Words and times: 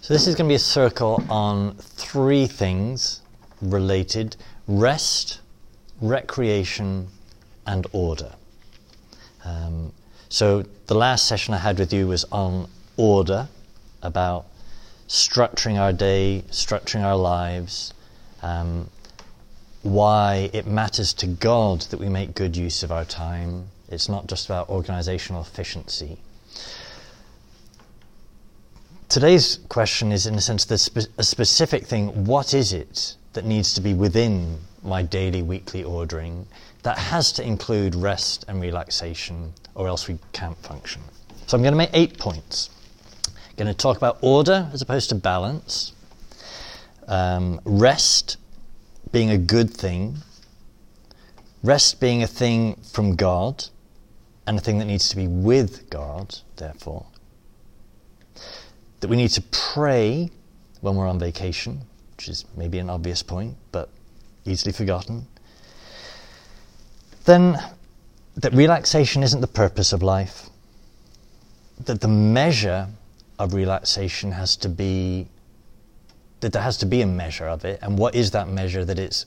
So, 0.00 0.14
this 0.14 0.26
is 0.26 0.34
going 0.34 0.48
to 0.48 0.52
be 0.52 0.56
a 0.56 0.58
circle 0.58 1.22
on 1.28 1.74
three 1.76 2.46
things 2.46 3.20
related 3.60 4.36
rest, 4.66 5.40
recreation, 6.00 7.08
and 7.66 7.86
order. 7.92 8.32
Um, 9.44 9.92
so, 10.28 10.64
the 10.86 10.94
last 10.94 11.26
session 11.26 11.52
I 11.52 11.58
had 11.58 11.78
with 11.78 11.92
you 11.92 12.06
was 12.06 12.24
on 12.32 12.68
order, 12.96 13.48
about 14.02 14.46
structuring 15.08 15.78
our 15.78 15.92
day, 15.92 16.44
structuring 16.50 17.02
our 17.02 17.16
lives, 17.16 17.92
um, 18.42 18.88
why 19.82 20.50
it 20.52 20.66
matters 20.66 21.12
to 21.14 21.26
God 21.26 21.82
that 21.82 21.98
we 21.98 22.08
make 22.08 22.34
good 22.34 22.56
use 22.56 22.82
of 22.82 22.92
our 22.92 23.04
time. 23.04 23.68
It's 23.88 24.08
not 24.08 24.26
just 24.26 24.46
about 24.46 24.68
organizational 24.68 25.42
efficiency. 25.42 26.18
Today's 29.08 29.60
question 29.70 30.12
is, 30.12 30.26
in 30.26 30.34
a 30.34 30.40
sense, 30.40 30.64
spe- 30.64 31.08
a 31.16 31.22
specific 31.22 31.86
thing. 31.86 32.26
What 32.26 32.52
is 32.52 32.74
it 32.74 33.16
that 33.32 33.46
needs 33.46 33.72
to 33.72 33.80
be 33.80 33.94
within 33.94 34.58
my 34.82 35.00
daily, 35.02 35.40
weekly 35.40 35.82
ordering 35.82 36.46
that 36.82 36.98
has 36.98 37.32
to 37.32 37.42
include 37.42 37.94
rest 37.94 38.44
and 38.48 38.60
relaxation, 38.60 39.54
or 39.74 39.88
else 39.88 40.08
we 40.08 40.18
can't 40.34 40.58
function? 40.58 41.00
So 41.46 41.56
I'm 41.56 41.62
going 41.62 41.72
to 41.72 41.78
make 41.78 41.88
eight 41.94 42.18
points. 42.18 42.68
I'm 43.26 43.56
going 43.56 43.68
to 43.68 43.74
talk 43.74 43.96
about 43.96 44.18
order 44.20 44.68
as 44.74 44.82
opposed 44.82 45.08
to 45.08 45.14
balance, 45.14 45.94
um, 47.06 47.62
rest 47.64 48.36
being 49.10 49.30
a 49.30 49.38
good 49.38 49.70
thing, 49.70 50.18
rest 51.62 51.98
being 51.98 52.22
a 52.22 52.26
thing 52.26 52.74
from 52.92 53.16
God, 53.16 53.64
and 54.46 54.58
a 54.58 54.60
thing 54.60 54.78
that 54.80 54.84
needs 54.84 55.08
to 55.08 55.16
be 55.16 55.26
with 55.26 55.88
God, 55.88 56.34
therefore 56.56 57.06
that 59.00 59.08
we 59.08 59.16
need 59.16 59.30
to 59.30 59.42
pray 59.42 60.30
when 60.80 60.96
we're 60.96 61.08
on 61.08 61.18
vacation, 61.18 61.80
which 62.16 62.28
is 62.28 62.44
maybe 62.56 62.78
an 62.78 62.90
obvious 62.90 63.22
point, 63.22 63.56
but 63.72 63.88
easily 64.44 64.72
forgotten. 64.72 65.26
Then, 67.24 67.58
that 68.36 68.54
relaxation 68.54 69.22
isn't 69.22 69.40
the 69.40 69.46
purpose 69.46 69.92
of 69.92 70.02
life, 70.02 70.48
that 71.84 72.00
the 72.00 72.08
measure 72.08 72.88
of 73.38 73.54
relaxation 73.54 74.32
has 74.32 74.56
to 74.56 74.68
be, 74.68 75.28
that 76.40 76.52
there 76.52 76.62
has 76.62 76.76
to 76.78 76.86
be 76.86 77.02
a 77.02 77.06
measure 77.06 77.46
of 77.46 77.64
it, 77.64 77.78
and 77.82 77.98
what 77.98 78.14
is 78.14 78.30
that 78.32 78.48
measure? 78.48 78.84
That 78.84 78.98
it's, 78.98 79.26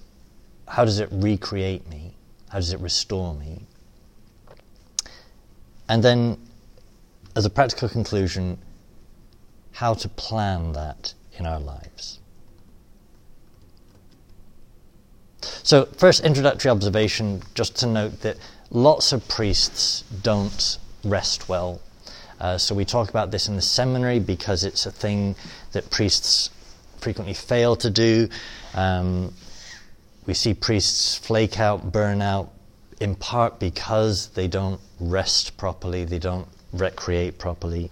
how 0.67 0.85
does 0.85 0.99
it 0.99 1.09
recreate 1.11 1.89
me? 1.89 2.15
How 2.49 2.57
does 2.59 2.73
it 2.73 2.79
restore 2.79 3.33
me? 3.35 3.65
And 5.87 6.03
then, 6.03 6.37
as 7.35 7.45
a 7.45 7.49
practical 7.49 7.89
conclusion, 7.89 8.57
how 9.73 9.93
to 9.93 10.09
plan 10.09 10.73
that 10.73 11.13
in 11.37 11.45
our 11.45 11.59
lives. 11.59 12.19
So, 15.63 15.85
first 15.85 16.23
introductory 16.23 16.69
observation 16.69 17.41
just 17.55 17.75
to 17.77 17.87
note 17.87 18.21
that 18.21 18.37
lots 18.69 19.11
of 19.11 19.27
priests 19.27 20.03
don't 20.21 20.77
rest 21.03 21.49
well. 21.49 21.81
Uh, 22.39 22.57
so, 22.57 22.75
we 22.75 22.85
talk 22.85 23.09
about 23.09 23.31
this 23.31 23.47
in 23.47 23.55
the 23.55 23.61
seminary 23.61 24.19
because 24.19 24.63
it's 24.63 24.85
a 24.85 24.91
thing 24.91 25.35
that 25.71 25.89
priests 25.89 26.49
frequently 26.97 27.33
fail 27.33 27.75
to 27.75 27.89
do. 27.89 28.29
Um, 28.75 29.33
we 30.25 30.33
see 30.35 30.53
priests 30.53 31.15
flake 31.15 31.59
out, 31.59 31.91
burn 31.91 32.21
out, 32.21 32.51
in 32.99 33.15
part 33.15 33.59
because 33.59 34.27
they 34.27 34.47
don't 34.47 34.79
rest 34.99 35.57
properly, 35.57 36.05
they 36.05 36.19
don't 36.19 36.47
recreate 36.71 37.39
properly. 37.39 37.89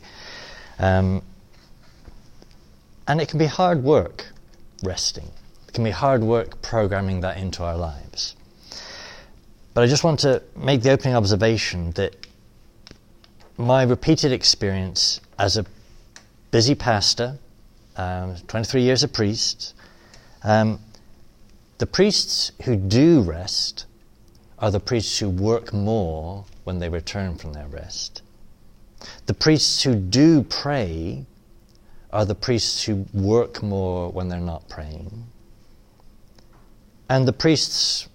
Um, 0.77 1.23
and 3.09 3.19
it 3.19 3.27
can 3.27 3.39
be 3.39 3.47
hard 3.47 3.83
work 3.83 4.27
resting. 4.83 5.29
It 5.67 5.73
can 5.73 5.83
be 5.83 5.89
hard 5.89 6.21
work 6.21 6.61
programming 6.61 7.21
that 7.21 7.37
into 7.37 7.63
our 7.63 7.75
lives. 7.75 8.35
But 9.73 9.83
I 9.83 9.87
just 9.87 10.03
want 10.03 10.19
to 10.21 10.43
make 10.55 10.83
the 10.83 10.91
opening 10.91 11.15
observation 11.15 11.91
that 11.93 12.15
my 13.57 13.81
repeated 13.83 14.31
experience 14.31 15.21
as 15.39 15.57
a 15.57 15.65
busy 16.51 16.75
pastor, 16.75 17.39
um, 17.97 18.35
23 18.47 18.83
years 18.83 19.03
a 19.03 19.07
priest, 19.07 19.73
um, 20.43 20.79
the 21.79 21.87
priests 21.87 22.51
who 22.63 22.75
do 22.75 23.21
rest 23.21 23.87
are 24.59 24.69
the 24.69 24.79
priests 24.79 25.17
who 25.17 25.29
work 25.29 25.73
more 25.73 26.45
when 26.63 26.77
they 26.77 26.89
return 26.89 27.35
from 27.37 27.53
their 27.53 27.67
rest. 27.67 28.21
The 29.25 29.33
priests 29.33 29.81
who 29.81 29.95
do 29.95 30.43
pray 30.43 31.25
are 32.11 32.25
the 32.25 32.35
priests 32.35 32.83
who 32.83 33.05
work 33.13 33.61
more 33.61 34.11
when 34.11 34.29
they're 34.29 34.39
not 34.39 34.67
praying. 34.67 35.27
And 37.07 37.27
the 37.27 37.33
priests, 37.33 38.07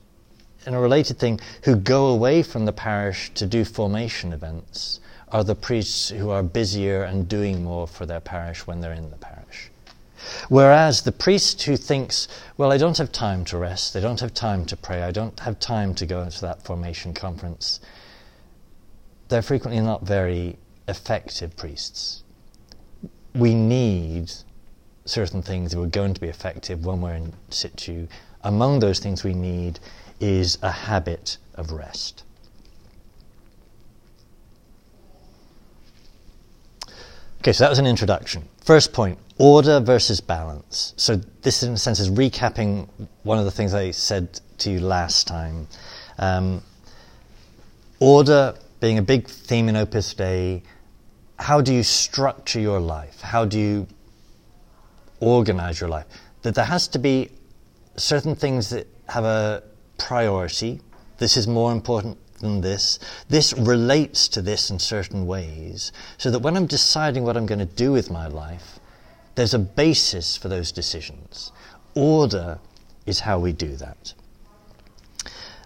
in 0.66 0.74
a 0.74 0.80
related 0.80 1.18
thing, 1.18 1.40
who 1.62 1.76
go 1.76 2.06
away 2.06 2.42
from 2.42 2.64
the 2.64 2.72
parish 2.72 3.30
to 3.34 3.46
do 3.46 3.64
formation 3.64 4.32
events 4.32 5.00
are 5.28 5.44
the 5.44 5.54
priests 5.54 6.10
who 6.10 6.30
are 6.30 6.42
busier 6.42 7.02
and 7.02 7.28
doing 7.28 7.62
more 7.64 7.86
for 7.86 8.06
their 8.06 8.20
parish 8.20 8.66
when 8.66 8.80
they're 8.80 8.92
in 8.92 9.10
the 9.10 9.16
parish. 9.16 9.70
Whereas 10.48 11.02
the 11.02 11.12
priest 11.12 11.62
who 11.62 11.76
thinks, 11.76 12.28
well, 12.56 12.72
I 12.72 12.78
don't 12.78 12.98
have 12.98 13.12
time 13.12 13.44
to 13.46 13.58
rest, 13.58 13.94
I 13.94 14.00
don't 14.00 14.20
have 14.20 14.32
time 14.32 14.64
to 14.66 14.76
pray, 14.76 15.02
I 15.02 15.10
don't 15.10 15.38
have 15.40 15.58
time 15.60 15.94
to 15.96 16.06
go 16.06 16.28
to 16.28 16.40
that 16.40 16.62
formation 16.62 17.14
conference, 17.14 17.80
they're 19.28 19.42
frequently 19.42 19.80
not 19.80 20.02
very 20.02 20.56
effective 20.88 21.56
priests 21.56 22.23
we 23.34 23.54
need 23.54 24.32
certain 25.04 25.42
things 25.42 25.72
that 25.72 25.80
are 25.80 25.86
going 25.86 26.14
to 26.14 26.20
be 26.20 26.28
effective 26.28 26.84
when 26.84 27.00
we're 27.00 27.14
in 27.14 27.32
situ. 27.50 28.06
Among 28.42 28.80
those 28.80 28.98
things 29.00 29.24
we 29.24 29.34
need 29.34 29.80
is 30.20 30.58
a 30.62 30.70
habit 30.70 31.36
of 31.54 31.72
rest. 31.72 32.24
Okay, 37.40 37.52
so 37.52 37.64
that 37.64 37.70
was 37.70 37.78
an 37.78 37.86
introduction. 37.86 38.48
First 38.62 38.92
point 38.92 39.18
order 39.38 39.80
versus 39.80 40.20
balance. 40.20 40.94
So, 40.96 41.16
this, 41.42 41.62
in 41.62 41.72
a 41.72 41.76
sense, 41.76 42.00
is 42.00 42.08
recapping 42.08 42.88
one 43.24 43.38
of 43.38 43.44
the 43.44 43.50
things 43.50 43.74
I 43.74 43.90
said 43.90 44.40
to 44.58 44.70
you 44.70 44.80
last 44.80 45.26
time. 45.26 45.66
Um, 46.18 46.62
order 48.00 48.54
being 48.80 48.98
a 48.98 49.02
big 49.02 49.28
theme 49.28 49.68
in 49.68 49.76
Opus 49.76 50.14
Dei, 50.14 50.62
how 51.38 51.60
do 51.60 51.72
you 51.72 51.82
structure 51.82 52.60
your 52.60 52.80
life? 52.80 53.20
How 53.20 53.44
do 53.44 53.58
you 53.58 53.86
organize 55.20 55.80
your 55.80 55.90
life? 55.90 56.06
That 56.42 56.54
there 56.54 56.64
has 56.64 56.88
to 56.88 56.98
be 56.98 57.30
certain 57.96 58.34
things 58.34 58.70
that 58.70 58.86
have 59.08 59.24
a 59.24 59.62
priority. 59.98 60.80
This 61.18 61.36
is 61.36 61.46
more 61.46 61.72
important 61.72 62.18
than 62.40 62.60
this. 62.60 62.98
This 63.28 63.52
relates 63.54 64.28
to 64.28 64.42
this 64.42 64.70
in 64.70 64.78
certain 64.78 65.26
ways. 65.26 65.92
So 66.18 66.30
that 66.30 66.40
when 66.40 66.56
I'm 66.56 66.66
deciding 66.66 67.24
what 67.24 67.36
I'm 67.36 67.46
going 67.46 67.58
to 67.58 67.64
do 67.64 67.92
with 67.92 68.10
my 68.10 68.26
life, 68.26 68.78
there's 69.34 69.54
a 69.54 69.58
basis 69.58 70.36
for 70.36 70.48
those 70.48 70.70
decisions. 70.70 71.52
Order 71.94 72.58
is 73.06 73.20
how 73.20 73.38
we 73.38 73.52
do 73.52 73.76
that. 73.76 74.14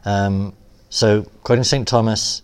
Um, 0.04 0.54
so, 0.90 1.24
quoting 1.42 1.64
St. 1.64 1.86
Thomas, 1.86 2.42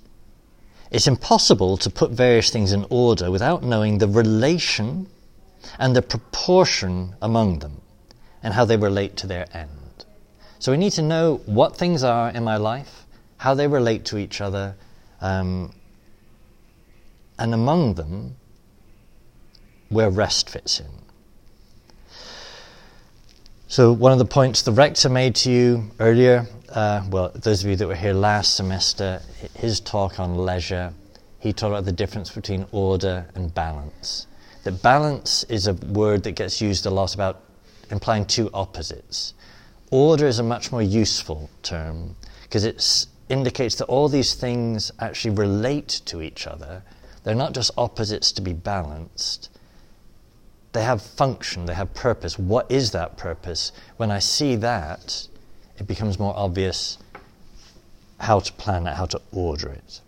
it's 0.94 1.08
impossible 1.08 1.76
to 1.76 1.90
put 1.90 2.12
various 2.12 2.50
things 2.50 2.70
in 2.70 2.86
order 2.88 3.28
without 3.28 3.64
knowing 3.64 3.98
the 3.98 4.06
relation 4.06 5.08
and 5.80 5.96
the 5.96 6.00
proportion 6.00 7.16
among 7.20 7.58
them 7.58 7.80
and 8.44 8.54
how 8.54 8.64
they 8.64 8.76
relate 8.76 9.16
to 9.16 9.26
their 9.26 9.44
end. 9.52 10.04
So 10.60 10.70
we 10.70 10.78
need 10.78 10.92
to 10.92 11.02
know 11.02 11.40
what 11.46 11.76
things 11.76 12.04
are 12.04 12.30
in 12.30 12.44
my 12.44 12.58
life, 12.58 13.06
how 13.38 13.54
they 13.54 13.66
relate 13.66 14.04
to 14.06 14.18
each 14.18 14.40
other, 14.40 14.76
um, 15.20 15.74
and 17.40 17.52
among 17.52 17.94
them, 17.94 18.36
where 19.88 20.10
rest 20.10 20.48
fits 20.48 20.78
in. 20.78 20.86
So, 23.66 23.92
one 23.92 24.12
of 24.12 24.18
the 24.18 24.24
points 24.24 24.62
the 24.62 24.70
rector 24.70 25.08
made 25.08 25.34
to 25.36 25.50
you 25.50 25.90
earlier 25.98 26.46
uh, 26.74 27.04
well, 27.08 27.30
those 27.34 27.62
of 27.62 27.70
you 27.70 27.76
that 27.76 27.86
were 27.86 27.94
here 27.94 28.12
last 28.12 28.56
semester, 28.56 29.22
his 29.54 29.78
talk 29.78 30.18
on 30.18 30.36
leisure, 30.36 30.92
he 31.38 31.52
talked 31.52 31.70
about 31.70 31.84
the 31.84 31.92
difference 31.92 32.30
between 32.30 32.66
order 32.72 33.26
and 33.36 33.54
balance. 33.54 34.26
That 34.64 34.82
balance 34.82 35.44
is 35.44 35.68
a 35.68 35.74
word 35.74 36.24
that 36.24 36.32
gets 36.32 36.60
used 36.60 36.84
a 36.86 36.90
lot 36.90 37.14
about 37.14 37.42
implying 37.90 38.24
two 38.24 38.50
opposites. 38.52 39.34
Order 39.90 40.26
is 40.26 40.40
a 40.40 40.42
much 40.42 40.72
more 40.72 40.82
useful 40.82 41.48
term 41.62 42.16
because 42.42 42.64
it 42.64 43.06
indicates 43.28 43.76
that 43.76 43.84
all 43.84 44.08
these 44.08 44.34
things 44.34 44.90
actually 44.98 45.36
relate 45.36 46.00
to 46.06 46.22
each 46.22 46.46
other. 46.46 46.82
They're 47.22 47.36
not 47.36 47.54
just 47.54 47.70
opposites 47.78 48.32
to 48.32 48.42
be 48.42 48.52
balanced. 48.52 49.50
They 50.72 50.82
have 50.82 51.00
function, 51.00 51.66
they 51.66 51.74
have 51.74 51.94
purpose. 51.94 52.36
What 52.36 52.68
is 52.68 52.90
that 52.90 53.16
purpose? 53.16 53.70
When 53.96 54.10
I 54.10 54.18
see 54.18 54.56
that, 54.56 55.28
it 55.78 55.86
becomes 55.86 56.18
more 56.18 56.34
obvious 56.36 56.98
how 58.18 58.40
to 58.40 58.52
plan 58.52 58.86
it, 58.86 58.94
how 58.94 59.06
to 59.06 59.20
order 59.32 59.68
it. 59.68 60.00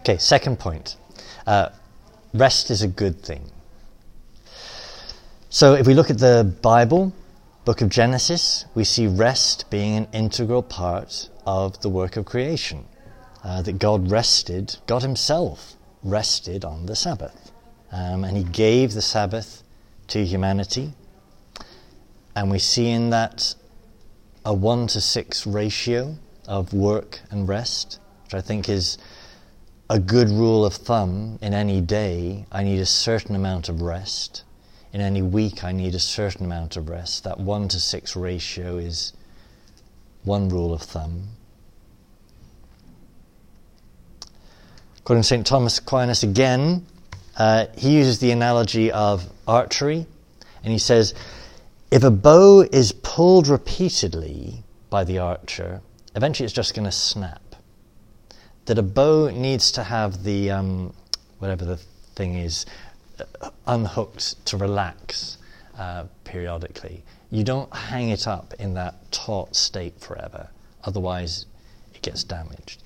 Okay, 0.00 0.16
second 0.16 0.58
point. 0.58 0.96
Uh, 1.46 1.68
rest 2.32 2.70
is 2.70 2.82
a 2.82 2.88
good 2.88 3.20
thing. 3.22 3.50
So 5.50 5.74
if 5.74 5.86
we 5.86 5.94
look 5.94 6.10
at 6.10 6.18
the 6.18 6.54
Bible, 6.62 7.12
book 7.64 7.82
of 7.82 7.90
Genesis, 7.90 8.64
we 8.74 8.84
see 8.84 9.06
rest 9.06 9.68
being 9.68 9.96
an 9.96 10.08
integral 10.12 10.62
part 10.62 11.28
of 11.44 11.80
the 11.82 11.88
work 11.88 12.16
of 12.16 12.24
creation. 12.24 12.86
Uh, 13.42 13.62
that 13.62 13.78
God 13.78 14.10
rested, 14.10 14.76
God 14.86 15.02
Himself 15.02 15.74
rested 16.02 16.64
on 16.64 16.86
the 16.86 16.94
Sabbath. 16.94 17.52
Um, 17.90 18.24
and 18.24 18.36
He 18.36 18.44
gave 18.44 18.92
the 18.92 19.02
Sabbath 19.02 19.62
to 20.10 20.24
humanity. 20.24 20.92
And 22.36 22.50
we 22.50 22.58
see 22.58 22.90
in 22.90 23.10
that 23.10 23.54
a 24.44 24.54
one 24.54 24.86
to 24.88 25.00
six 25.00 25.46
ratio 25.46 26.16
of 26.46 26.72
work 26.72 27.20
and 27.30 27.48
rest, 27.48 28.00
which 28.24 28.34
I 28.34 28.40
think 28.40 28.68
is 28.68 28.98
a 29.88 29.98
good 29.98 30.28
rule 30.28 30.64
of 30.64 30.74
thumb. 30.74 31.38
In 31.42 31.52
any 31.52 31.80
day, 31.80 32.46
I 32.52 32.62
need 32.62 32.80
a 32.80 32.86
certain 32.86 33.34
amount 33.34 33.68
of 33.68 33.82
rest. 33.82 34.44
In 34.92 35.00
any 35.00 35.22
week, 35.22 35.62
I 35.64 35.72
need 35.72 35.94
a 35.94 36.00
certain 36.00 36.44
amount 36.44 36.76
of 36.76 36.88
rest. 36.88 37.24
That 37.24 37.38
one 37.38 37.68
to 37.68 37.80
six 37.80 38.16
ratio 38.16 38.78
is 38.78 39.12
one 40.24 40.48
rule 40.48 40.72
of 40.72 40.82
thumb. 40.82 41.28
According 44.98 45.22
to 45.22 45.28
St. 45.28 45.46
Thomas 45.46 45.78
Aquinas 45.78 46.22
again, 46.22 46.86
uh, 47.36 47.66
he 47.76 47.96
uses 47.96 48.18
the 48.18 48.30
analogy 48.30 48.90
of 48.92 49.26
archery, 49.46 50.06
and 50.62 50.72
he 50.72 50.78
says, 50.78 51.14
if 51.90 52.04
a 52.04 52.10
bow 52.10 52.60
is 52.60 52.92
pulled 52.92 53.48
repeatedly 53.48 54.62
by 54.90 55.04
the 55.04 55.18
archer, 55.18 55.80
eventually 56.14 56.44
it's 56.44 56.54
just 56.54 56.74
going 56.74 56.84
to 56.84 56.92
snap. 56.92 57.42
That 58.66 58.78
a 58.78 58.82
bow 58.82 59.30
needs 59.30 59.72
to 59.72 59.82
have 59.82 60.22
the, 60.22 60.50
um, 60.50 60.92
whatever 61.38 61.64
the 61.64 61.78
thing 62.14 62.36
is, 62.36 62.66
uh, 63.40 63.50
unhooked 63.66 64.44
to 64.46 64.56
relax 64.56 65.38
uh, 65.78 66.04
periodically. 66.24 67.02
You 67.30 67.42
don't 67.42 67.74
hang 67.74 68.10
it 68.10 68.26
up 68.26 68.54
in 68.58 68.74
that 68.74 69.10
taut 69.10 69.56
state 69.56 69.98
forever, 69.98 70.48
otherwise, 70.84 71.46
it 71.94 72.02
gets 72.02 72.22
damaged. 72.22 72.82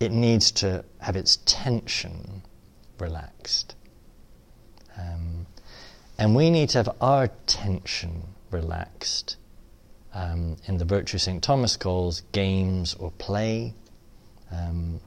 It 0.00 0.12
needs 0.12 0.50
to 0.52 0.84
have 1.00 1.16
its 1.16 1.38
tension 1.46 2.42
relaxed. 2.98 3.74
Um, 4.96 5.46
and 6.18 6.34
we 6.34 6.50
need 6.50 6.68
to 6.70 6.78
have 6.78 6.96
our 7.00 7.28
tension 7.46 8.22
relaxed 8.50 9.36
um, 10.12 10.56
in 10.66 10.78
the 10.78 10.84
virtue 10.84 11.18
St. 11.18 11.42
Thomas 11.42 11.76
calls 11.76 12.22
games 12.32 12.94
or 12.94 13.10
play. 13.12 13.74
Um, 14.52 15.00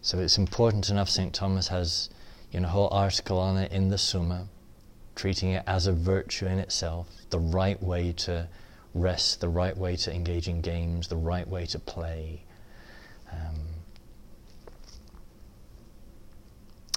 so 0.00 0.18
it's 0.18 0.36
important 0.36 0.90
enough. 0.90 1.08
St. 1.08 1.32
Thomas 1.32 1.68
has 1.68 2.10
you 2.50 2.60
know, 2.60 2.66
a 2.66 2.70
whole 2.70 2.88
article 2.90 3.38
on 3.38 3.56
it 3.56 3.70
in 3.70 3.88
the 3.88 3.98
Summa, 3.98 4.48
treating 5.14 5.50
it 5.50 5.62
as 5.66 5.86
a 5.86 5.92
virtue 5.92 6.46
in 6.46 6.58
itself, 6.58 7.08
the 7.30 7.38
right 7.38 7.80
way 7.80 8.12
to 8.12 8.48
rest, 8.94 9.40
the 9.40 9.48
right 9.48 9.76
way 9.76 9.96
to 9.96 10.12
engage 10.12 10.48
in 10.48 10.60
games, 10.60 11.06
the 11.08 11.16
right 11.16 11.46
way 11.46 11.66
to 11.66 11.78
play. 11.78 12.42
Um, 13.30 13.71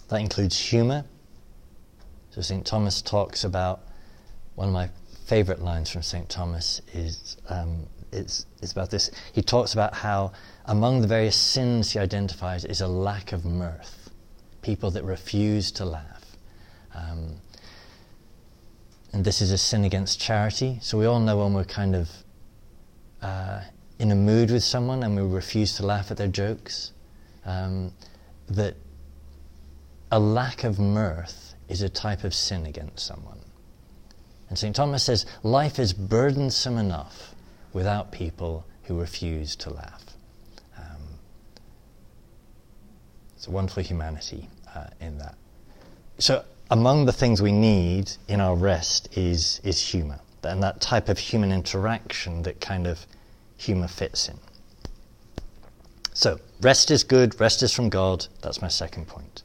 that 0.09 0.19
includes 0.19 0.57
humour. 0.57 1.05
So 2.31 2.41
St. 2.41 2.65
Thomas 2.65 3.01
talks 3.01 3.43
about 3.43 3.81
one 4.55 4.67
of 4.67 4.73
my 4.73 4.89
favorite 5.25 5.61
lines 5.61 5.89
from 5.89 6.01
St. 6.01 6.29
Thomas 6.29 6.81
is, 6.93 7.37
um, 7.49 7.87
is, 8.11 8.45
is 8.61 8.71
about 8.71 8.89
this. 8.91 9.09
He 9.33 9.41
talks 9.41 9.73
about 9.73 9.93
how 9.93 10.33
among 10.65 11.01
the 11.01 11.07
various 11.07 11.35
sins 11.35 11.91
he 11.91 11.99
identifies 11.99 12.65
is 12.65 12.81
a 12.81 12.87
lack 12.87 13.31
of 13.31 13.45
mirth, 13.45 14.11
people 14.61 14.91
that 14.91 15.03
refuse 15.03 15.71
to 15.73 15.85
laugh. 15.85 16.25
Um, 16.93 17.35
and 19.13 19.23
this 19.23 19.41
is 19.41 19.51
a 19.51 19.57
sin 19.57 19.85
against 19.85 20.19
charity. 20.19 20.77
So 20.81 20.97
we 20.97 21.05
all 21.05 21.19
know 21.19 21.37
when 21.37 21.53
we're 21.53 21.63
kind 21.63 21.95
of 21.95 22.09
uh, 23.21 23.61
in 23.97 24.11
a 24.11 24.15
mood 24.15 24.51
with 24.51 24.63
someone 24.63 25.03
and 25.03 25.15
we 25.15 25.21
refuse 25.21 25.77
to 25.77 25.85
laugh 25.85 26.11
at 26.11 26.17
their 26.17 26.27
jokes, 26.27 26.91
um, 27.45 27.93
that 28.49 28.75
a 30.11 30.19
lack 30.19 30.63
of 30.63 30.79
mirth 30.79 31.55
is 31.67 31.81
a 31.81 31.89
type 31.89 32.23
of 32.23 32.33
sin 32.33 32.65
against 32.65 33.05
someone. 33.05 33.39
And 34.49 34.57
St. 34.57 34.75
Thomas 34.75 35.03
says, 35.03 35.25
life 35.43 35.79
is 35.79 35.93
burdensome 35.93 36.77
enough 36.77 37.33
without 37.73 38.11
people 38.11 38.65
who 38.83 38.99
refuse 38.99 39.55
to 39.57 39.71
laugh. 39.71 40.03
Um, 40.77 41.01
it's 43.35 43.47
a 43.47 43.51
wonderful 43.51 43.83
humanity 43.83 44.47
uh, 44.75 44.87
in 45.01 45.17
that. 45.17 45.35
So, 46.19 46.45
among 46.69 47.05
the 47.05 47.13
things 47.13 47.41
we 47.41 47.51
need 47.51 48.11
in 48.27 48.39
our 48.39 48.55
rest 48.55 49.17
is, 49.17 49.59
is 49.63 49.79
humour, 49.79 50.19
and 50.43 50.63
that 50.63 50.81
type 50.81 51.09
of 51.09 51.19
human 51.19 51.51
interaction 51.51 52.43
that 52.43 52.61
kind 52.61 52.87
of 52.87 53.05
humour 53.57 53.87
fits 53.87 54.29
in. 54.29 54.37
So, 56.13 56.39
rest 56.61 56.91
is 56.91 57.03
good, 57.03 57.39
rest 57.41 57.61
is 57.63 57.73
from 57.73 57.89
God. 57.89 58.27
That's 58.41 58.61
my 58.61 58.69
second 58.69 59.07
point. 59.07 59.43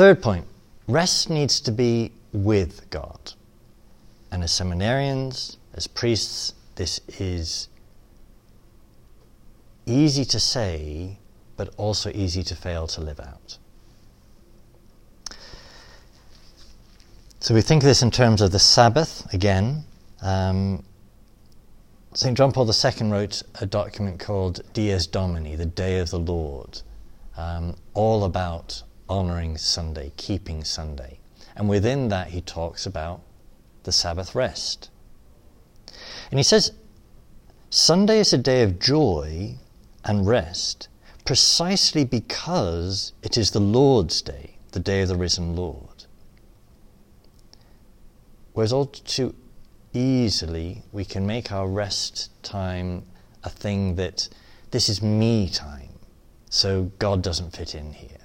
Third 0.00 0.22
point 0.22 0.46
rest 0.88 1.28
needs 1.28 1.60
to 1.60 1.70
be 1.70 2.12
with 2.32 2.88
God. 2.88 3.34
And 4.32 4.42
as 4.42 4.50
seminarians, 4.50 5.58
as 5.74 5.86
priests, 5.86 6.54
this 6.76 7.02
is 7.18 7.68
easy 9.84 10.24
to 10.24 10.40
say, 10.40 11.18
but 11.58 11.74
also 11.76 12.10
easy 12.14 12.42
to 12.44 12.56
fail 12.56 12.86
to 12.86 13.02
live 13.02 13.20
out. 13.20 13.58
So 17.40 17.54
we 17.54 17.60
think 17.60 17.82
of 17.82 17.86
this 17.86 18.00
in 18.00 18.10
terms 18.10 18.40
of 18.40 18.52
the 18.52 18.58
Sabbath 18.58 19.30
again. 19.34 19.84
Um, 20.22 20.82
St. 22.14 22.38
John 22.38 22.52
Paul 22.52 22.66
II 22.66 23.10
wrote 23.10 23.42
a 23.60 23.66
document 23.66 24.18
called 24.18 24.62
Dies 24.72 25.06
Domini, 25.06 25.56
the 25.56 25.66
Day 25.66 25.98
of 25.98 26.08
the 26.08 26.18
Lord, 26.18 26.80
um, 27.36 27.76
all 27.92 28.24
about 28.24 28.82
honouring 29.10 29.58
Sunday, 29.58 30.12
keeping 30.16 30.64
Sunday. 30.64 31.18
And 31.56 31.68
within 31.68 32.08
that, 32.08 32.28
he 32.28 32.40
talks 32.40 32.86
about 32.86 33.20
the 33.82 33.92
Sabbath 33.92 34.34
rest. 34.34 34.90
And 36.30 36.38
he 36.38 36.44
says, 36.44 36.72
Sunday 37.68 38.20
is 38.20 38.32
a 38.32 38.38
day 38.38 38.62
of 38.62 38.78
joy 38.78 39.56
and 40.04 40.26
rest 40.26 40.88
precisely 41.24 42.04
because 42.04 43.12
it 43.22 43.36
is 43.36 43.50
the 43.50 43.60
Lord's 43.60 44.22
day, 44.22 44.56
the 44.72 44.80
day 44.80 45.02
of 45.02 45.08
the 45.08 45.16
risen 45.16 45.54
Lord. 45.54 46.04
Whereas 48.52 48.72
all 48.72 48.86
too 48.86 49.34
easily 49.92 50.82
we 50.92 51.04
can 51.04 51.26
make 51.26 51.52
our 51.52 51.68
rest 51.68 52.30
time 52.42 53.04
a 53.42 53.50
thing 53.50 53.96
that 53.96 54.28
this 54.70 54.88
is 54.88 55.02
me 55.02 55.48
time, 55.48 55.90
so 56.48 56.90
God 56.98 57.22
doesn't 57.22 57.56
fit 57.56 57.74
in 57.74 57.92
here. 57.92 58.19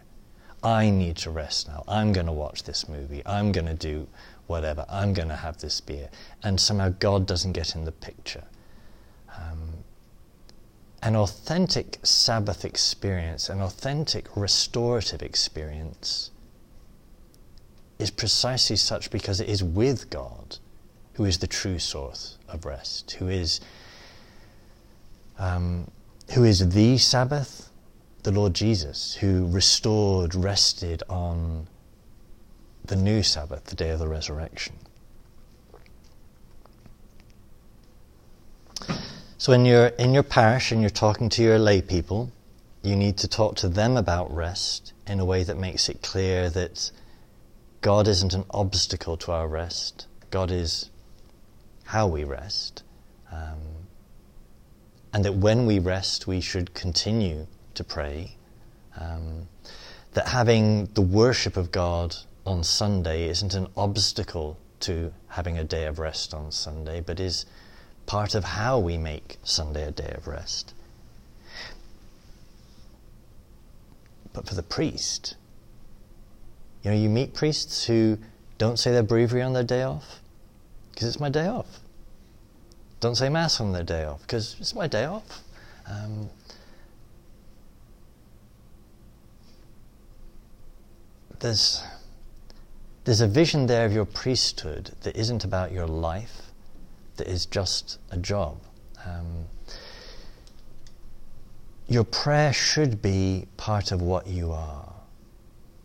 I 0.66 0.90
need 0.90 1.18
to 1.18 1.30
rest 1.30 1.68
now. 1.68 1.84
I'm 1.88 2.12
going 2.12 2.26
to 2.26 2.32
watch 2.32 2.64
this 2.64 2.90
movie. 2.90 3.22
I'm 3.24 3.52
going 3.52 3.68
to 3.68 3.76
do 3.76 4.08
whatever. 4.48 4.84
I'm 4.90 5.14
going 5.14 5.28
to 5.28 5.36
have 5.36 5.60
this 5.60 5.80
beer. 5.80 6.10
And 6.42 6.60
somehow 6.60 6.90
God 6.90 7.28
doesn't 7.28 7.52
get 7.52 7.76
in 7.76 7.86
the 7.86 7.92
picture. 7.92 8.44
Um, 9.38 9.84
an 11.04 11.16
authentic 11.16 12.00
Sabbath 12.02 12.66
experience, 12.66 13.48
an 13.48 13.62
authentic 13.62 14.36
restorative 14.36 15.22
experience, 15.22 16.32
is 18.00 18.10
precisely 18.10 18.76
such 18.76 19.12
because 19.12 19.40
it 19.40 19.48
is 19.48 19.64
with 19.64 20.10
God, 20.10 20.58
who 21.14 21.26
is 21.26 21.38
the 21.38 21.48
true 21.48 21.78
source 21.78 22.40
of 22.50 22.66
rest, 22.66 23.12
who 23.12 23.28
is, 23.28 23.62
um, 25.38 25.92
who 26.34 26.44
is 26.44 26.70
the 26.70 26.98
Sabbath, 26.98 27.70
the 28.26 28.32
Lord 28.32 28.56
Jesus, 28.56 29.14
who 29.14 29.48
restored, 29.48 30.34
rested 30.34 31.04
on 31.08 31.68
the 32.84 32.96
new 32.96 33.22
Sabbath, 33.22 33.66
the 33.66 33.76
day 33.76 33.92
of 33.92 34.00
the 34.00 34.08
resurrection. 34.08 34.74
So, 39.38 39.52
when 39.52 39.64
you're 39.64 39.88
in 40.00 40.16
your 40.16 40.24
parish 40.24 40.72
and 40.72 40.82
you're 40.82 40.90
talking 40.90 41.30
to 41.30 41.44
your 41.44 41.60
lay 41.60 41.84
people, 41.84 42.32
you 42.82 42.96
need 42.96 43.18
to 43.18 43.28
talk 43.28 43.58
to 43.58 43.70
them 43.70 43.96
about 43.96 44.36
rest 44.36 44.94
in 45.06 45.20
a 45.20 45.26
way 45.26 45.44
that 45.44 45.58
makes 45.58 45.88
it 45.88 46.02
clear 46.02 46.50
that 46.50 46.90
God 47.82 48.08
isn't 48.08 48.34
an 48.34 48.46
obstacle 48.50 49.18
to 49.18 49.34
our 49.34 49.48
rest. 49.48 50.08
God 50.32 50.50
is 50.50 50.90
how 51.84 52.08
we 52.08 52.24
rest. 52.24 52.82
Um, 53.32 53.60
and 55.14 55.24
that 55.24 55.36
when 55.36 55.68
we 55.68 55.78
rest, 55.78 56.26
we 56.26 56.42
should 56.42 56.74
continue 56.74 57.46
to 57.76 57.84
pray. 57.84 58.36
Um, 59.00 59.48
that 60.14 60.28
having 60.30 60.86
the 60.94 61.02
worship 61.02 61.58
of 61.58 61.72
God 61.72 62.16
on 62.46 62.64
Sunday 62.64 63.28
isn't 63.28 63.54
an 63.54 63.68
obstacle 63.76 64.58
to 64.82 65.12
having 65.28 65.58
a 65.58 65.64
day 65.64 65.86
of 65.86 66.00
rest 66.00 66.34
on 66.34 66.52
Sunday, 66.52 67.02
but 67.02 67.20
is 67.20 67.46
part 68.06 68.36
of 68.36 68.44
how 68.44 68.80
we 68.80 68.98
make 68.98 69.38
Sunday 69.44 69.84
a 69.84 69.92
day 69.92 70.14
of 70.16 70.28
rest. 70.28 70.74
but 74.36 74.48
for 74.48 74.54
the 74.54 74.64
priest. 74.64 75.36
You 76.84 76.92
know, 76.92 76.98
you 76.98 77.10
meet 77.10 77.34
priests 77.34 77.86
who 77.86 78.20
don't 78.58 78.78
say 78.78 78.92
their 78.92 79.02
breviary 79.02 79.42
on 79.42 79.54
their 79.54 79.64
day 79.64 79.82
off 79.82 80.20
because 80.92 81.08
it's 81.08 81.20
my 81.20 81.30
day 81.30 81.48
off. 81.48 81.80
Don't 83.00 83.16
say 83.16 83.30
Mass 83.30 83.60
on 83.60 83.72
their 83.72 83.84
day 83.84 84.04
off 84.04 84.22
because 84.22 84.56
it's 84.60 84.76
my 84.76 84.88
day 84.88 85.06
off. 85.06 85.42
Um, 85.90 86.30
there's, 91.40 91.84
there's 93.04 93.22
a 93.22 93.28
vision 93.28 93.68
there 93.68 93.86
of 93.86 93.94
your 93.94 94.06
priesthood 94.06 94.92
that 95.02 95.16
isn't 95.16 95.44
about 95.44 95.72
your 95.72 95.88
life, 95.88 96.42
that 97.18 97.28
is 97.28 97.46
just 97.46 98.00
a 98.12 98.18
job. 98.18 98.58
Um, 99.06 99.46
your 101.88 102.04
prayer 102.04 102.52
should 102.52 103.02
be 103.02 103.48
part 103.58 103.92
of 103.92 104.02
what 104.02 104.28
you 104.28 104.52
are. 104.52 104.94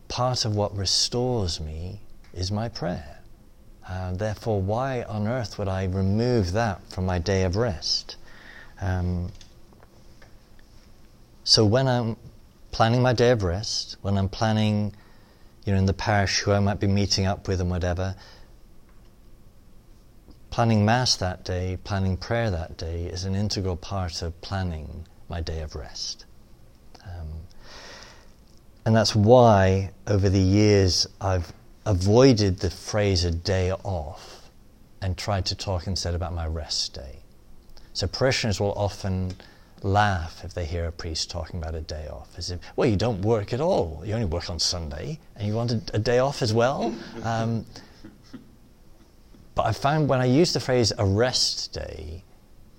Part 0.09 0.45
of 0.45 0.57
what 0.57 0.76
restores 0.76 1.61
me 1.61 2.00
is 2.33 2.50
my 2.50 2.69
prayer. 2.69 3.19
Uh, 3.88 4.12
therefore, 4.12 4.62
why 4.62 5.02
on 5.02 5.26
earth 5.26 5.59
would 5.59 5.69
I 5.69 5.85
remove 5.85 6.52
that 6.52 6.80
from 6.90 7.07
my 7.07 7.19
day 7.19 7.42
of 7.42 7.57
rest? 7.57 8.16
Um, 8.80 9.30
so 11.45 11.64
when 11.64 11.88
I'm 11.88 12.16
planning 12.71 13.02
my 13.02 13.12
day 13.12 13.30
of 13.30 13.42
rest, 13.42 13.97
when 14.02 14.16
I'm 14.16 14.28
planning, 14.28 14.95
you 15.64 15.72
know, 15.72 15.78
in 15.78 15.86
the 15.86 15.92
parish 15.92 16.40
who 16.40 16.52
I 16.52 16.60
might 16.60 16.80
be 16.80 16.86
meeting 16.86 17.26
up 17.26 17.48
with 17.48 17.60
and 17.60 17.70
whatever, 17.70 18.14
planning 20.50 20.84
Mass 20.84 21.16
that 21.16 21.44
day, 21.44 21.78
planning 21.84 22.16
prayer 22.16 22.50
that 22.50 22.76
day 22.76 23.04
is 23.04 23.24
an 23.24 23.34
integral 23.34 23.76
part 23.76 24.22
of 24.22 24.40
planning 24.40 25.06
my 25.28 25.40
day 25.40 25.60
of 25.60 25.74
rest. 25.74 26.24
Um, 27.04 27.28
and 28.84 28.96
that's 28.96 29.14
why 29.14 29.90
over 30.06 30.28
the 30.28 30.40
years 30.40 31.06
I've 31.20 31.52
avoided 31.86 32.58
the 32.58 32.70
phrase 32.70 33.24
a 33.24 33.30
day 33.30 33.72
off 33.72 34.50
and 35.00 35.16
tried 35.16 35.46
to 35.46 35.54
talk 35.54 35.86
instead 35.86 36.14
about 36.14 36.34
my 36.34 36.46
rest 36.46 36.94
day. 36.94 37.20
So 37.92 38.06
parishioners 38.06 38.60
will 38.60 38.72
often 38.72 39.34
laugh 39.82 40.44
if 40.44 40.54
they 40.54 40.64
hear 40.64 40.87
a 40.87 40.92
priest 40.92 41.30
talking 41.30 41.60
about 41.60 41.75
a 41.75 41.80
day 41.80 42.06
off, 42.08 42.28
as 42.37 42.50
if, 42.50 42.60
well, 42.76 42.88
you 42.88 42.96
don't 42.96 43.22
work 43.22 43.52
at 43.52 43.60
all. 43.60 44.02
You 44.04 44.14
only 44.14 44.26
work 44.26 44.50
on 44.50 44.58
Sunday, 44.58 45.18
and 45.37 45.46
you 45.46 45.54
want 45.54 45.72
a, 45.72 45.80
a 45.94 45.99
day 45.99 46.18
off 46.18 46.42
as 46.42 46.52
well. 46.52 46.94
Um, 47.22 47.64
but 49.54 49.66
I 49.66 49.72
found 49.72 50.08
when 50.08 50.20
I 50.20 50.26
use 50.26 50.52
the 50.52 50.60
phrase 50.60 50.92
a 50.96 51.04
rest 51.04 51.72
day, 51.72 52.25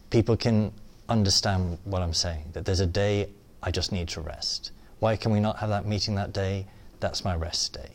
people 0.09 0.37
can 0.37 0.71
understand 1.09 1.77
what 1.83 2.01
I'm 2.01 2.13
saying. 2.13 2.45
That 2.53 2.65
there's 2.65 2.79
a 2.79 2.87
day 2.87 3.29
I 3.61 3.71
just 3.71 3.91
need 3.91 4.07
to 4.09 4.21
rest. 4.21 4.71
Why 4.99 5.15
can 5.15 5.31
we 5.31 5.39
not 5.39 5.57
have 5.57 5.69
that 5.69 5.85
meeting 5.85 6.15
that 6.15 6.33
day? 6.33 6.67
That's 6.99 7.25
my 7.25 7.35
rest 7.35 7.73
day. 7.73 7.89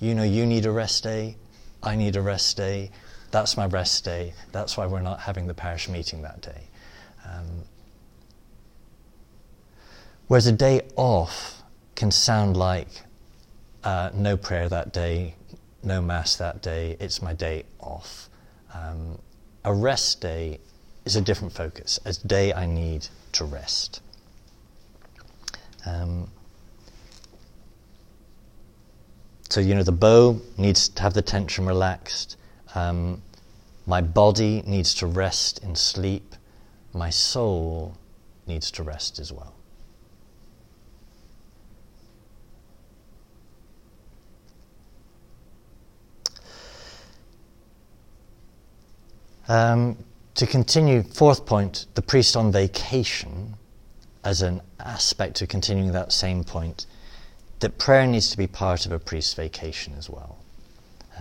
You 0.00 0.14
know, 0.14 0.22
you 0.22 0.46
need 0.46 0.66
a 0.66 0.72
rest 0.72 1.04
day. 1.04 1.36
I 1.82 1.96
need 1.96 2.16
a 2.16 2.22
rest 2.22 2.56
day. 2.56 2.90
That's 3.30 3.56
my 3.56 3.66
rest 3.66 4.04
day. 4.04 4.34
That's 4.52 4.76
why 4.76 4.86
we're 4.86 5.00
not 5.00 5.20
having 5.20 5.46
the 5.46 5.54
parish 5.54 5.88
meeting 5.88 6.22
that 6.22 6.40
day. 6.40 6.68
Um, 7.24 7.46
whereas 10.32 10.46
a 10.46 10.52
day 10.52 10.80
off 10.96 11.62
can 11.94 12.10
sound 12.10 12.56
like 12.56 12.88
uh, 13.84 14.08
no 14.14 14.34
prayer 14.34 14.66
that 14.66 14.90
day, 14.90 15.34
no 15.82 16.00
mass 16.00 16.36
that 16.36 16.62
day, 16.62 16.96
it's 17.00 17.20
my 17.20 17.34
day 17.34 17.62
off. 17.80 18.30
Um, 18.72 19.18
a 19.66 19.74
rest 19.74 20.22
day 20.22 20.58
is 21.04 21.16
a 21.16 21.20
different 21.20 21.52
focus, 21.52 22.00
a 22.06 22.14
day 22.26 22.50
I 22.50 22.64
need 22.64 23.06
to 23.32 23.44
rest. 23.44 24.00
Um, 25.84 26.30
So, 29.50 29.60
you 29.60 29.74
know, 29.74 29.82
the 29.82 29.92
bow 29.92 30.40
needs 30.56 30.88
to 30.88 31.02
have 31.02 31.12
the 31.12 31.20
tension 31.20 31.66
relaxed. 31.66 32.38
Um, 32.74 33.20
my 33.84 34.00
body 34.00 34.62
needs 34.64 34.94
to 34.94 35.06
rest 35.06 35.62
in 35.62 35.76
sleep. 35.76 36.36
My 36.94 37.10
soul 37.10 37.98
needs 38.46 38.70
to 38.70 38.82
rest 38.82 39.18
as 39.18 39.30
well. 39.30 39.52
Um, 49.52 49.98
to 50.36 50.46
continue, 50.46 51.02
fourth 51.02 51.44
point, 51.44 51.84
the 51.92 52.00
priest 52.00 52.36
on 52.36 52.52
vacation, 52.52 53.52
as 54.24 54.40
an 54.40 54.62
aspect 54.80 55.36
to 55.36 55.46
continuing 55.46 55.92
that 55.92 56.10
same 56.10 56.42
point, 56.42 56.86
that 57.60 57.76
prayer 57.76 58.06
needs 58.06 58.30
to 58.30 58.38
be 58.38 58.46
part 58.46 58.86
of 58.86 58.92
a 58.92 58.98
priest's 58.98 59.34
vacation 59.34 59.92
as 59.98 60.08
well. 60.08 60.38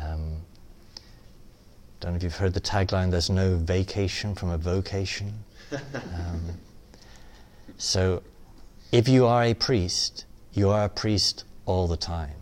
Um, 0.01 0.38
don't 2.00 2.13
know 2.13 2.15
if 2.15 2.23
you've 2.23 2.38
heard 2.38 2.53
the 2.53 2.61
tagline, 2.61 3.11
there's 3.11 3.29
no 3.29 3.57
vacation 3.57 4.33
from 4.33 4.51
a 4.51 4.57
vocation. 4.57 5.33
Um, 5.73 6.51
so, 7.77 8.23
if 8.93 9.09
you 9.09 9.25
are 9.25 9.43
a 9.43 9.53
priest, 9.53 10.23
you 10.53 10.69
are 10.69 10.85
a 10.85 10.89
priest 10.89 11.43
all 11.65 11.85
the 11.85 11.97
time. 11.97 12.38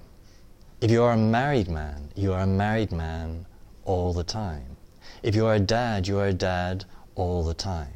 If 0.82 0.92
you 0.92 1.02
are 1.02 1.14
a 1.14 1.18
married 1.18 1.68
man, 1.68 2.12
you 2.16 2.32
are 2.34 2.42
a 2.42 2.48
married 2.48 2.92
man 2.92 3.48
all 3.86 4.14
the 4.14 4.24
time. 4.24 4.69
If 5.22 5.36
you 5.36 5.46
are 5.46 5.56
a 5.56 5.60
dad, 5.60 6.08
you 6.08 6.20
are 6.20 6.28
a 6.28 6.34
dad 6.34 6.86
all 7.16 7.44
the 7.44 7.54
time. 7.54 7.94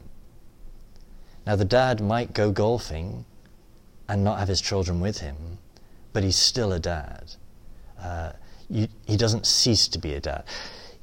Now, 1.46 1.56
the 1.56 1.66
dad 1.66 2.02
might 2.02 2.34
go 2.34 2.52
golfing 2.52 3.26
and 4.08 4.24
not 4.24 4.40
have 4.40 4.48
his 4.48 4.62
children 4.62 5.00
with 5.00 5.20
him, 5.20 5.36
but 6.14 6.24
he's 6.24 6.36
still 6.36 6.74
a 6.74 6.80
dad. 6.80 7.36
Uh, 8.00 8.34
you, 8.70 8.88
he 9.06 9.18
doesn't 9.18 9.46
cease 9.46 9.88
to 9.90 10.00
be 10.00 10.14
a 10.14 10.20
dad. 10.20 10.44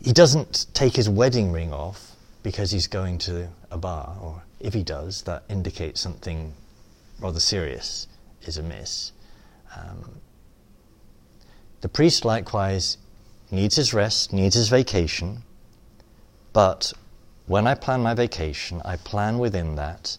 He 0.02 0.12
doesn't 0.12 0.66
take 0.72 0.96
his 0.96 1.08
wedding 1.08 1.52
ring 1.52 1.72
off 1.72 2.16
because 2.42 2.70
he's 2.70 2.86
going 2.86 3.18
to 3.18 3.48
a 3.70 3.76
bar, 3.76 4.16
or 4.20 4.42
if 4.60 4.72
he 4.72 4.82
does, 4.82 5.22
that 5.22 5.44
indicates 5.48 6.00
something 6.00 6.54
rather 7.20 7.40
serious 7.40 8.06
is 8.42 8.56
amiss. 8.56 9.12
Um, 9.76 10.20
the 11.82 11.88
priest 11.88 12.24
likewise 12.24 12.96
needs 13.50 13.76
his 13.76 13.92
rest, 13.92 14.32
needs 14.32 14.54
his 14.54 14.68
vacation, 14.68 15.42
but 16.52 16.92
when 17.46 17.66
I 17.66 17.74
plan 17.74 18.00
my 18.02 18.14
vacation, 18.14 18.80
I 18.84 18.96
plan 18.96 19.38
within 19.38 19.74
that 19.76 20.16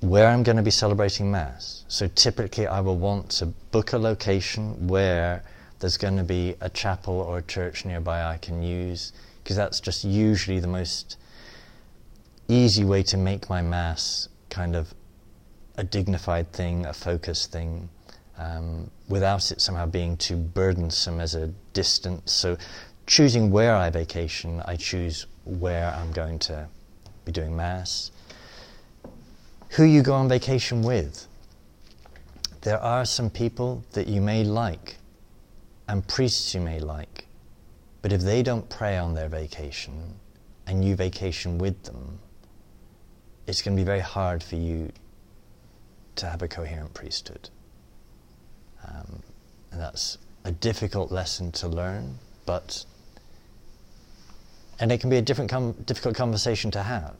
where 0.00 0.28
I'm 0.28 0.42
going 0.42 0.56
to 0.56 0.62
be 0.62 0.70
celebrating 0.70 1.30
Mass. 1.30 1.84
So 1.88 2.08
typically, 2.08 2.66
I 2.66 2.80
will 2.80 2.98
want 2.98 3.30
to 3.30 3.46
book 3.46 3.94
a 3.94 3.98
location 3.98 4.86
where 4.86 5.42
there's 5.80 5.96
going 5.96 6.16
to 6.18 6.24
be 6.24 6.54
a 6.60 6.68
chapel 6.68 7.20
or 7.20 7.38
a 7.38 7.42
church 7.42 7.84
nearby 7.84 8.22
I 8.22 8.36
can 8.38 8.62
use, 8.62 9.12
because 9.42 9.56
that's 9.56 9.80
just 9.80 10.04
usually 10.04 10.60
the 10.60 10.68
most 10.68 11.16
easy 12.48 12.84
way 12.84 13.02
to 13.04 13.16
make 13.16 13.48
my 13.48 13.62
Mass 13.62 14.28
kind 14.50 14.76
of 14.76 14.92
a 15.76 15.84
dignified 15.84 16.52
thing, 16.52 16.86
a 16.86 16.92
focused 16.92 17.50
thing, 17.50 17.88
um, 18.38 18.90
without 19.08 19.50
it 19.50 19.60
somehow 19.60 19.86
being 19.86 20.16
too 20.16 20.36
burdensome 20.36 21.18
as 21.18 21.34
a 21.34 21.48
distance. 21.72 22.30
So, 22.32 22.56
choosing 23.06 23.50
where 23.50 23.74
I 23.74 23.90
vacation, 23.90 24.62
I 24.64 24.76
choose 24.76 25.26
where 25.44 25.92
I'm 25.94 26.12
going 26.12 26.38
to 26.40 26.68
be 27.24 27.32
doing 27.32 27.54
Mass 27.56 28.10
who 29.74 29.82
you 29.82 30.02
go 30.02 30.14
on 30.14 30.28
vacation 30.28 30.82
with. 30.82 31.26
There 32.60 32.78
are 32.78 33.04
some 33.04 33.28
people 33.28 33.84
that 33.92 34.06
you 34.06 34.20
may 34.20 34.44
like 34.44 34.96
and 35.88 36.06
priests 36.06 36.54
you 36.54 36.60
may 36.60 36.78
like, 36.78 37.26
but 38.00 38.12
if 38.12 38.20
they 38.20 38.42
don't 38.42 38.68
pray 38.70 38.96
on 38.96 39.14
their 39.14 39.28
vacation 39.28 40.14
and 40.68 40.84
you 40.84 40.94
vacation 40.94 41.58
with 41.58 41.82
them, 41.82 42.20
it's 43.48 43.62
going 43.62 43.76
to 43.76 43.80
be 43.80 43.84
very 43.84 44.00
hard 44.00 44.44
for 44.44 44.54
you 44.54 44.92
to 46.16 46.26
have 46.26 46.40
a 46.42 46.48
coherent 46.48 46.94
priesthood. 46.94 47.50
Um, 48.86 49.22
and 49.72 49.80
that's 49.80 50.18
a 50.44 50.52
difficult 50.52 51.10
lesson 51.10 51.50
to 51.52 51.66
learn, 51.66 52.18
but 52.46 52.84
and 54.80 54.92
it 54.92 55.00
can 55.00 55.10
be 55.10 55.16
a 55.16 55.22
different 55.22 55.50
com- 55.50 55.72
difficult 55.86 56.14
conversation 56.14 56.70
to 56.72 56.82
have. 56.82 57.16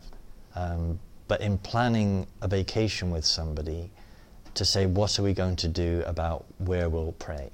Um, 0.55 0.99
but 1.27 1.41
in 1.41 1.59
planning 1.59 2.27
a 2.43 2.49
vacation 2.49 3.11
with 3.11 3.25
somebody, 3.25 3.91
to 4.55 4.65
say 4.65 4.87
what 4.87 5.19
are 5.19 5.23
we 5.23 5.33
going 5.33 5.57
to 5.57 5.69
do 5.69 6.03
about 6.07 6.45
where 6.59 6.89
we'll 6.89 7.13
pray, 7.13 7.51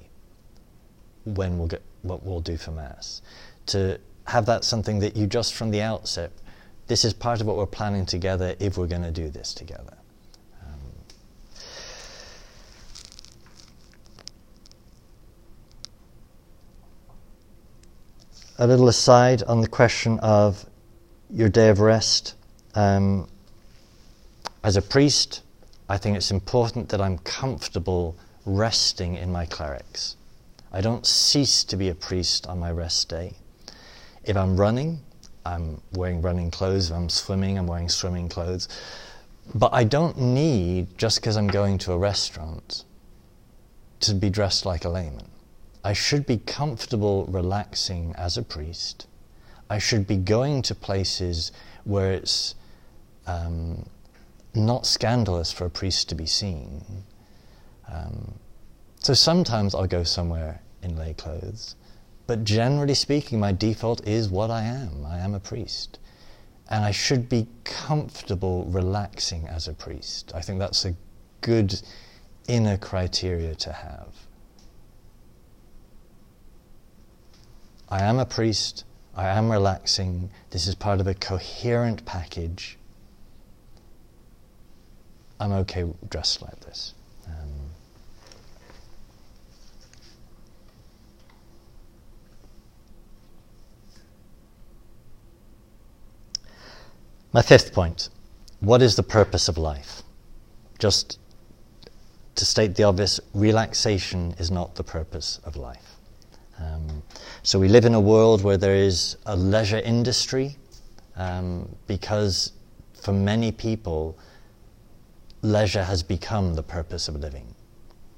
when 1.25 1.59
we'll 1.59 1.69
get 1.69 1.83
what 2.02 2.25
we'll 2.25 2.40
do 2.40 2.57
for 2.57 2.73
mass, 2.73 3.23
to 3.66 3.99
have 4.25 4.47
that 4.47 4.64
something 4.64 4.99
that 5.00 5.16
you 5.16 5.26
just 5.26 5.54
from 5.54 5.71
the 5.71 5.80
outset, 5.80 6.30
this 6.87 7.04
is 7.04 7.12
part 7.12 7.40
of 7.40 7.47
what 7.47 7.57
we're 7.57 7.66
planning 7.66 8.04
together 8.04 8.54
if 8.59 8.76
we're 8.76 8.87
going 8.87 9.02
to 9.02 9.11
do 9.11 9.28
this 9.28 9.54
together. 9.54 9.97
Um, 10.62 10.80
a 18.61 18.67
little 18.67 18.88
aside 18.88 19.43
on 19.45 19.62
the 19.62 19.67
question 19.67 20.19
of 20.21 20.67
your 21.31 21.49
day 21.49 21.71
of 21.71 21.81
rest. 21.81 22.35
Um, 22.75 23.26
as 24.62 24.76
a 24.76 24.83
priest, 24.83 25.40
I 25.88 25.97
think 25.97 26.19
it's 26.19 26.31
important 26.31 26.90
that 26.90 27.00
I'm 27.00 27.17
comfortable 27.19 28.17
resting 28.45 29.14
in 29.14 29.33
my 29.33 29.47
clerics. 29.47 30.17
I 30.71 30.83
don't 30.83 31.07
cease 31.07 31.64
to 31.64 31.76
be 31.76 31.88
a 31.88 31.95
priest 31.95 32.47
on 32.47 32.59
my 32.59 32.71
rest 32.71 33.09
day. 33.09 33.33
If 34.25 34.37
I'm 34.37 34.61
running, 34.61 35.00
I'm 35.47 35.81
wearing 35.95 36.21
running 36.21 36.50
clothes. 36.50 36.90
If 36.90 36.97
I'm 36.97 37.09
swimming, 37.09 37.57
I'm 37.57 37.67
wearing 37.67 37.88
swimming 37.88 38.29
clothes. 38.29 38.69
But 39.55 39.73
I 39.73 39.85
don't 39.85 40.19
need, 40.19 40.99
just 40.99 41.23
because 41.23 41.38
I'm 41.38 41.49
going 41.49 41.79
to 41.79 41.93
a 41.93 41.99
restaurant, 41.99 42.85
to 44.00 44.14
be 44.14 44.29
dressed 44.29 44.67
like 44.67 44.85
a 44.85 44.90
layman. 44.90 45.31
I 45.82 45.92
should 45.94 46.26
be 46.26 46.38
comfortable 46.38 47.26
relaxing 47.26 48.14
as 48.16 48.37
a 48.37 48.42
priest. 48.42 49.06
I 49.70 49.78
should 49.78 50.06
be 50.06 50.16
going 50.16 50.62
to 50.62 50.75
places 50.75 51.52
where 51.84 52.12
it's 52.12 52.54
um, 53.26 53.87
not 54.54 54.84
scandalous 54.84 55.52
for 55.52 55.64
a 55.64 55.70
priest 55.70 56.08
to 56.10 56.14
be 56.14 56.26
seen. 56.26 57.04
Um, 57.90 58.34
so 58.99 59.14
sometimes 59.14 59.75
I'll 59.75 59.87
go 59.87 60.04
somewhere 60.04 60.60
in 60.82 60.96
lay 60.96 61.14
clothes, 61.14 61.76
but 62.26 62.44
generally 62.44 62.94
speaking, 62.94 63.40
my 63.40 63.52
default 63.52 64.06
is 64.06 64.28
what 64.28 64.50
I 64.50 64.62
am. 64.62 65.06
I 65.06 65.18
am 65.18 65.34
a 65.34 65.40
priest. 65.40 65.99
And 66.68 66.84
I 66.84 66.90
should 66.90 67.28
be 67.28 67.49
comfortable 67.64 68.64
relaxing 68.66 69.49
as 69.49 69.66
a 69.66 69.72
priest. 69.72 70.32
I 70.34 70.40
think 70.40 70.58
that's 70.58 70.84
a 70.84 70.94
good 71.40 71.80
inner 72.46 72.76
criteria 72.76 73.54
to 73.56 73.72
have. 73.72 74.14
I 77.90 78.02
am 78.04 78.18
a 78.18 78.26
priest. 78.26 78.85
I 79.16 79.28
am 79.28 79.50
relaxing. 79.50 80.30
This 80.50 80.66
is 80.66 80.75
part 80.75 81.00
of 81.00 81.06
a 81.06 81.14
coherent 81.14 82.04
package. 82.04 82.78
I'm 85.40 85.52
okay 85.52 85.85
dressed 86.09 86.42
like 86.42 86.61
this. 86.61 86.94
Um, 87.26 87.70
my 97.32 97.42
fifth 97.42 97.73
point 97.73 98.11
what 98.61 98.82
is 98.82 98.94
the 98.97 99.02
purpose 99.02 99.49
of 99.49 99.56
life? 99.56 100.02
Just 100.78 101.18
to 102.35 102.44
state 102.44 102.75
the 102.75 102.82
obvious, 102.82 103.18
relaxation 103.32 104.35
is 104.38 104.50
not 104.50 104.75
the 104.75 104.85
purpose 104.85 105.40
of 105.44 105.56
life. 105.56 105.97
So 107.42 107.59
we 107.59 107.68
live 107.68 107.87
in 107.87 107.94
a 107.94 108.00
world 108.00 108.42
where 108.42 108.59
there 108.59 108.75
is 108.75 109.16
a 109.25 109.35
leisure 109.35 109.78
industry 109.78 110.56
um, 111.16 111.75
because 111.87 112.52
for 112.92 113.12
many 113.12 113.50
people, 113.50 114.18
leisure 115.40 115.85
has 115.85 116.02
become 116.02 116.54
the 116.54 116.62
purpose 116.62 117.09
of 117.09 117.16
living. 117.16 117.54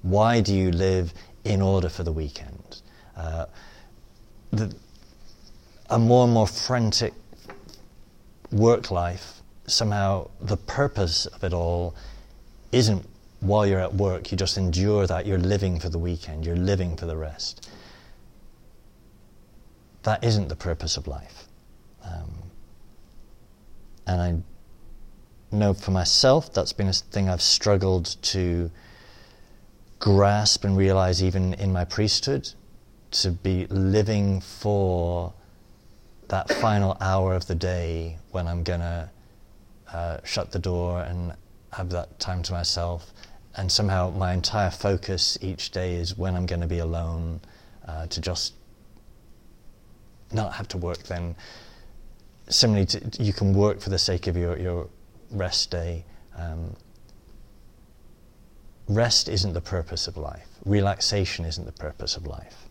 Why 0.02 0.40
do 0.40 0.52
you 0.52 0.72
live 0.72 1.14
in 1.44 1.62
order 1.62 1.88
for 1.88 2.02
the 2.02 2.10
weekend? 2.10 2.82
Uh, 3.16 3.46
the, 4.50 4.74
a 5.88 6.00
more 6.00 6.24
and 6.24 6.32
more 6.32 6.48
frantic 6.48 7.14
work 8.50 8.90
life, 8.90 9.40
somehow 9.66 10.30
the 10.40 10.56
purpose 10.56 11.26
of 11.26 11.44
it 11.44 11.52
all 11.52 11.94
isn't 12.72 13.06
while 13.38 13.66
you're 13.66 13.80
at 13.80 13.94
work, 13.94 14.32
you 14.32 14.36
just 14.36 14.58
endure 14.58 15.06
that, 15.06 15.26
you're 15.26 15.38
living 15.38 15.78
for 15.78 15.88
the 15.88 15.98
weekend, 15.98 16.44
you're 16.44 16.56
living 16.56 16.96
for 16.96 17.06
the 17.06 17.16
rest. 17.16 17.68
That 20.02 20.24
isn't 20.24 20.48
the 20.48 20.56
purpose 20.56 20.96
of 20.96 21.06
life. 21.06 21.46
Um, 22.04 22.30
and 24.06 24.20
I 24.20 25.56
know 25.56 25.74
for 25.74 25.90
myself 25.90 26.52
that's 26.52 26.72
been 26.72 26.88
a 26.88 26.92
thing 26.92 27.28
I've 27.28 27.42
struggled 27.42 28.16
to 28.22 28.70
grasp 29.98 30.64
and 30.64 30.76
realize 30.76 31.22
even 31.22 31.54
in 31.54 31.72
my 31.72 31.84
priesthood 31.84 32.52
to 33.12 33.30
be 33.30 33.66
living 33.66 34.40
for 34.40 35.32
that 36.28 36.50
final 36.54 36.96
hour 37.00 37.34
of 37.34 37.46
the 37.46 37.54
day 37.54 38.16
when 38.30 38.48
I'm 38.48 38.64
going 38.64 38.80
to 38.80 39.10
uh, 39.92 40.18
shut 40.24 40.50
the 40.50 40.58
door 40.58 41.02
and 41.02 41.34
have 41.72 41.90
that 41.90 42.18
time 42.18 42.42
to 42.44 42.52
myself. 42.52 43.12
And 43.54 43.70
somehow 43.70 44.10
my 44.10 44.32
entire 44.32 44.70
focus 44.70 45.38
each 45.42 45.70
day 45.70 45.94
is 45.94 46.16
when 46.16 46.34
I'm 46.34 46.46
going 46.46 46.62
to 46.62 46.66
be 46.66 46.78
alone 46.78 47.40
uh, 47.86 48.06
to 48.06 48.20
just 48.20 48.54
not 50.34 50.52
have 50.54 50.68
to 50.68 50.78
work 50.78 51.02
then. 51.04 51.34
Similarly, 52.48 52.86
to, 52.86 53.22
you 53.22 53.32
can 53.32 53.54
work 53.54 53.80
for 53.80 53.90
the 53.90 53.98
sake 53.98 54.26
of 54.26 54.36
your, 54.36 54.58
your 54.58 54.88
rest 55.30 55.70
day. 55.70 56.04
Um, 56.36 56.74
rest 58.88 59.28
isn't 59.28 59.52
the 59.52 59.60
purpose 59.60 60.08
of 60.08 60.16
life. 60.16 60.48
Relaxation 60.64 61.44
isn't 61.44 61.64
the 61.64 61.72
purpose 61.72 62.16
of 62.16 62.26
life. 62.26 62.68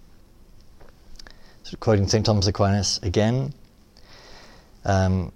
So 1.64 1.78
quoting 1.78 2.08
St. 2.08 2.26
Thomas 2.26 2.48
Aquinas 2.48 3.00
again, 3.04 3.54
um, 4.86 5.32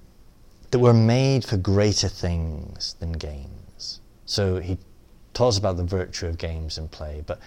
that 0.71 0.79
we're 0.79 0.93
made 0.93 1.45
for 1.45 1.57
greater 1.57 2.09
things 2.09 2.95
than 2.99 3.13
games. 3.13 4.01
So 4.25 4.59
he 4.59 4.77
talks 5.33 5.57
about 5.57 5.77
the 5.77 5.83
virtue 5.83 6.27
of 6.27 6.38
games 6.38 6.77
and 6.77 6.89
play, 6.91 7.23
but 7.25 7.39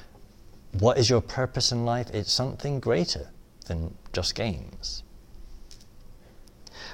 what 0.73 0.99
is 0.99 1.11
your 1.11 1.21
purpose 1.21 1.73
in 1.73 1.85
life? 1.85 2.09
It's 2.13 2.33
something 2.33 2.81
greater 2.81 3.31
than 3.69 3.95
just 4.13 4.35
games. 4.35 5.03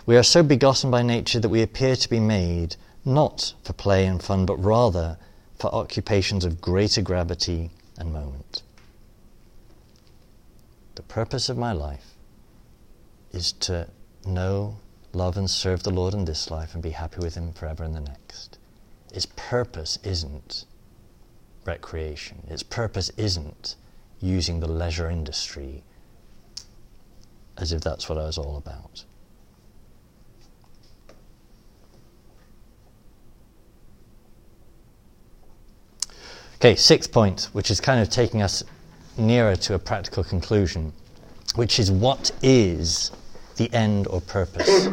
We 0.07 0.17
are 0.17 0.23
so 0.23 0.43
begotten 0.43 0.91
by 0.91 1.03
nature 1.03 1.41
that 1.41 1.49
we 1.49 1.63
appear 1.63 1.97
to 1.97 2.11
be 2.11 2.21
made 2.21 2.77
not 3.05 3.55
for 3.63 3.73
play 3.73 4.07
and 4.07 4.23
fun, 4.23 4.45
but 4.45 4.57
rather 4.57 5.17
for 5.59 5.75
occupations 5.75 6.45
of 6.45 6.61
greater 6.61 7.01
gravity 7.01 7.71
and 7.99 8.13
moment. 8.13 8.63
The 10.95 11.03
purpose 11.03 11.49
of 11.49 11.57
my 11.57 11.73
life 11.73 12.15
is 13.33 13.53
to 13.53 13.89
know, 14.27 14.77
love, 15.13 15.37
and 15.37 15.51
serve 15.51 15.83
the 15.83 15.91
Lord 15.91 16.15
in 16.15 16.25
this 16.25 16.51
life 16.51 16.75
and 16.75 16.83
be 16.83 16.91
happy 16.91 17.21
with 17.21 17.35
Him 17.35 17.53
forever 17.53 17.85
in 17.85 17.93
the 17.93 18.01
next. 18.01 18.59
Its 19.13 19.27
purpose 19.37 19.99
isn't 20.03 20.65
recreation, 21.65 22.43
its 22.49 22.63
purpose 22.63 23.11
isn't 23.17 23.77
using 24.21 24.61
the 24.61 24.71
leisure 24.71 25.09
industry 25.09 25.83
as 27.59 27.73
if 27.73 27.81
that's 27.81 28.09
what 28.09 28.19
I 28.19 28.25
was 28.25 28.39
all 28.39 28.57
about. 28.57 29.05
Okay, 36.57 36.77
sixth 36.77 37.13
point, 37.13 37.51
which 37.53 37.71
is 37.71 37.79
kind 37.81 38.01
of 38.01 38.09
taking 38.09 38.41
us 38.41 38.65
nearer 39.19 39.55
to 39.57 39.75
a 39.75 39.79
practical 39.79 40.25
conclusion, 40.25 40.93
which 41.57 41.79
is 41.79 41.91
what 41.91 42.33
is 42.43 43.11
the 43.57 43.73
end 43.75 44.07
or 44.07 44.21
purpose 44.23 44.89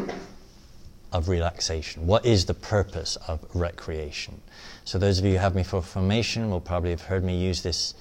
of 1.12 1.28
relaxation? 1.28 2.06
What 2.06 2.26
is 2.26 2.44
the 2.44 2.54
purpose 2.54 3.16
of 3.26 3.44
recreation? 3.54 4.40
So, 4.84 4.98
those 4.98 5.18
of 5.18 5.24
you 5.24 5.32
who 5.32 5.38
have 5.38 5.54
me 5.54 5.62
for 5.62 5.80
formation 5.80 6.50
will 6.50 6.60
probably 6.60 6.90
have 6.90 7.02
heard 7.02 7.24
me 7.24 7.42
use 7.42 7.62
this 7.62 7.94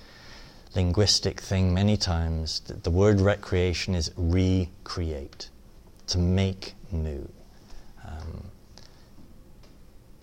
linguistic 0.75 1.41
thing 1.41 1.73
many 1.73 1.97
times. 1.97 2.61
The 2.61 2.89
word 2.89 3.19
recreation 3.19 3.95
is 3.95 4.11
recreate, 4.15 5.49
to 6.07 6.17
make 6.17 6.73
new. 6.91 7.29
Um, 8.05 8.45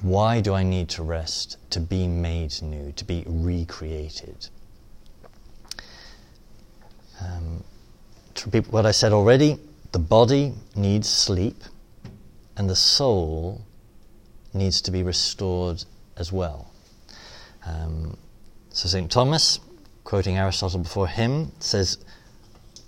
why 0.01 0.41
do 0.41 0.55
I 0.55 0.63
need 0.63 0.89
to 0.91 1.03
rest? 1.03 1.57
To 1.71 1.81
be 1.81 2.07
made 2.07 2.61
new, 2.63 2.93
to 2.93 3.05
be 3.05 3.25
recreated. 3.27 4.49
Um, 7.21 7.65
to 8.35 8.47
repeat 8.47 8.73
what 8.73 8.87
I 8.87 8.93
said 8.93 9.13
already, 9.13 9.59
the 9.93 9.99
body 9.99 10.53
needs 10.77 11.09
sleep 11.09 11.57
and 12.57 12.71
the 12.71 12.77
soul 12.77 13.63
needs 14.55 14.81
to 14.83 14.91
be 14.91 15.03
restored 15.03 15.85
as 16.17 16.33
well. 16.33 16.71
Um, 17.67 18.17
so 18.71 18.89
St. 18.89 19.11
Thomas 19.11 19.59
quoting 20.09 20.39
Aristotle 20.39 20.79
before 20.79 21.07
him, 21.07 21.53
says, 21.59 21.99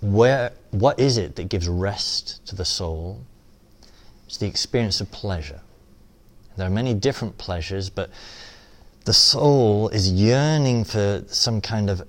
Where, 0.01 0.53
What 0.71 0.99
is 0.99 1.19
it 1.19 1.35
that 1.35 1.49
gives 1.49 1.67
rest 1.67 2.43
to 2.47 2.55
the 2.55 2.65
soul? 2.65 3.21
It's 4.25 4.37
the 4.37 4.47
experience 4.47 5.01
of 5.01 5.11
pleasure. 5.11 5.61
There 6.57 6.65
are 6.65 6.71
many 6.71 6.95
different 6.95 7.37
pleasures, 7.37 7.91
but 7.91 8.09
the 9.05 9.13
soul 9.13 9.89
is 9.89 10.11
yearning 10.11 10.83
for 10.83 11.23
some 11.27 11.61
kind 11.61 11.91
of 11.91 12.01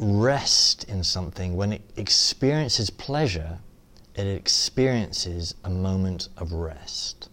rest 0.00 0.88
in 0.88 1.04
something. 1.04 1.54
When 1.54 1.74
it 1.74 1.82
experiences 1.96 2.90
pleasure, 2.90 3.60
it 4.16 4.26
experiences 4.26 5.54
a 5.62 5.70
moment 5.70 6.30
of 6.36 6.52
rest. 6.52 7.28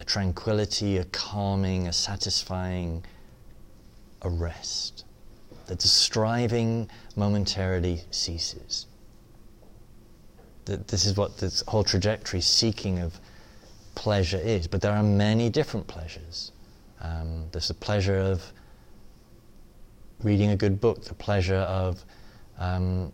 A 0.00 0.04
tranquility, 0.04 0.96
a 0.96 1.04
calming, 1.04 1.86
a 1.86 1.92
satisfying, 1.92 3.04
a 4.22 4.28
rest 4.28 5.04
that 5.68 5.78
the 5.78 5.88
striving 5.88 6.90
momentarily 7.14 8.02
ceases. 8.10 8.86
That 10.64 10.88
this 10.88 11.06
is 11.06 11.16
what 11.16 11.38
this 11.38 11.62
whole 11.68 11.84
trajectory 11.84 12.40
seeking 12.40 12.98
of 12.98 13.20
pleasure 13.94 14.38
is. 14.38 14.66
But 14.66 14.80
there 14.80 14.92
are 14.92 15.02
many 15.02 15.50
different 15.50 15.86
pleasures. 15.86 16.52
Um, 17.00 17.46
there's 17.52 17.68
the 17.68 17.74
pleasure 17.74 18.18
of 18.18 18.42
reading 20.22 20.50
a 20.50 20.56
good 20.56 20.80
book, 20.80 21.04
the 21.04 21.14
pleasure 21.14 21.56
of 21.56 22.04
um, 22.58 23.12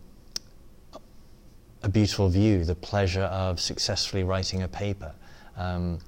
a 1.83 1.89
beautiful 1.89 2.29
view, 2.29 2.65
the 2.65 2.75
pleasure 2.75 3.23
of 3.23 3.59
successfully 3.59 4.23
writing 4.23 4.63
a 4.63 4.67
paper, 4.67 5.13
um, 5.55 5.99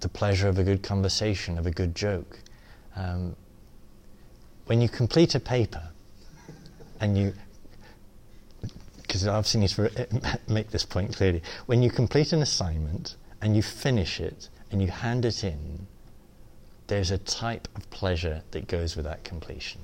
the 0.00 0.08
pleasure 0.08 0.48
of 0.48 0.58
a 0.58 0.64
good 0.64 0.82
conversation, 0.82 1.58
of 1.58 1.66
a 1.66 1.70
good 1.70 1.94
joke. 1.94 2.38
Um, 2.96 3.34
when 4.66 4.80
you 4.80 4.88
complete 4.88 5.34
a 5.34 5.40
paper 5.40 5.90
and 7.00 7.16
you 7.18 7.34
because 9.12 9.26
I 9.26 9.34
obviously 9.34 9.60
need 9.60 9.68
to 9.70 10.38
make 10.48 10.70
this 10.70 10.86
point 10.86 11.14
clearly. 11.14 11.42
When 11.66 11.82
you 11.82 11.90
complete 11.90 12.32
an 12.32 12.40
assignment 12.40 13.16
and 13.42 13.54
you 13.54 13.62
finish 13.62 14.18
it 14.18 14.48
and 14.70 14.80
you 14.80 14.88
hand 14.88 15.26
it 15.26 15.44
in, 15.44 15.86
there's 16.86 17.10
a 17.10 17.18
type 17.18 17.68
of 17.76 17.90
pleasure 17.90 18.42
that 18.52 18.68
goes 18.68 18.96
with 18.96 19.04
that 19.04 19.22
completion. 19.22 19.82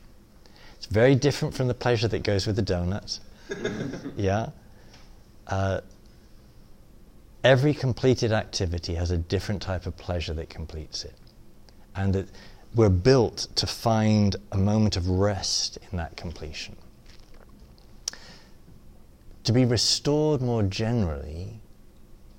It's 0.77 0.87
very 0.87 1.15
different 1.15 1.55
from 1.55 1.69
the 1.69 1.75
pleasure 1.75 2.09
that 2.09 2.23
goes 2.23 2.47
with 2.47 2.57
the 2.57 2.63
donuts. 2.63 3.21
yeah? 4.17 4.51
Uh, 5.47 5.83
every 7.45 7.75
completed 7.75 8.33
activity 8.33 8.95
has 8.95 9.11
a 9.11 9.19
different 9.19 9.61
type 9.61 9.85
of 9.85 9.97
pleasure 9.99 10.33
that 10.35 10.49
completes 10.49 11.05
it. 11.05 11.15
And 11.95 12.15
that 12.15 12.29
we're 12.75 12.89
built 12.89 13.49
to 13.57 13.67
find 13.67 14.37
a 14.53 14.59
moment 14.59 14.97
of 14.97 15.09
rest 15.09 15.79
in 15.91 15.99
that 15.99 16.17
completion 16.17 16.77
to 19.49 19.53
be 19.55 19.65
restored 19.65 20.43
more 20.43 20.63
generally, 20.63 21.59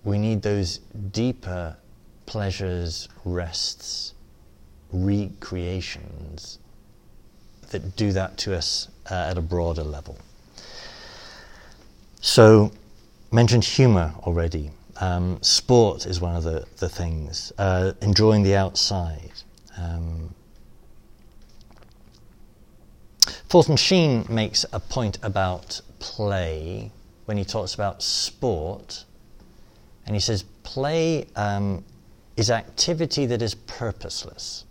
we 0.04 0.20
need 0.20 0.44
those 0.44 0.78
deeper 1.12 1.76
pleasures, 2.28 3.10
rests, 3.26 4.13
recreations 4.92 6.60
that 7.72 7.96
do 7.96 8.12
that 8.12 8.38
to 8.38 8.56
us 8.56 8.89
uh, 9.10 9.15
at 9.32 9.39
a 9.39 9.42
broader 9.42 9.82
level. 9.82 10.20
So, 12.22 12.72
mentioned 13.32 13.63
humor 13.63 14.13
already. 14.20 14.70
Um, 14.98 15.42
sport 15.42 16.06
is 16.06 16.22
one 16.22 16.36
of 16.36 16.44
the, 16.44 16.68
the 16.78 16.89
things. 16.89 17.52
Uh, 17.58 17.94
enjoying 18.04 18.44
the 18.44 18.56
outside. 18.56 19.32
Um, 19.80 20.34
Fulton 23.48 23.78
Sheen 23.78 24.26
makes 24.30 24.65
a 24.72 24.80
point 24.80 25.18
about 25.24 25.82
play 26.00 26.92
when 27.26 27.38
he 27.38 27.46
talks 27.46 27.74
about 27.74 28.04
sport, 28.04 29.06
and 30.06 30.15
he 30.15 30.20
says 30.20 30.44
play 30.63 31.28
um, 31.36 31.84
is 32.36 32.52
activity 32.52 33.26
that 33.26 33.42
is 33.42 33.56
purposeless. 33.56 34.65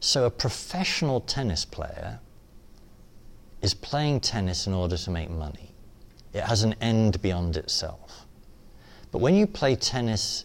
So 0.00 0.24
a 0.24 0.30
professional 0.30 1.20
tennis 1.20 1.64
player 1.64 2.20
is 3.62 3.74
playing 3.74 4.20
tennis 4.20 4.66
in 4.66 4.74
order 4.74 4.96
to 4.96 5.10
make 5.10 5.30
money. 5.30 5.72
It 6.32 6.42
has 6.42 6.62
an 6.62 6.74
end 6.80 7.22
beyond 7.22 7.56
itself. 7.56 8.26
But 9.10 9.18
when 9.18 9.34
you 9.34 9.46
play 9.46 9.76
tennis 9.76 10.44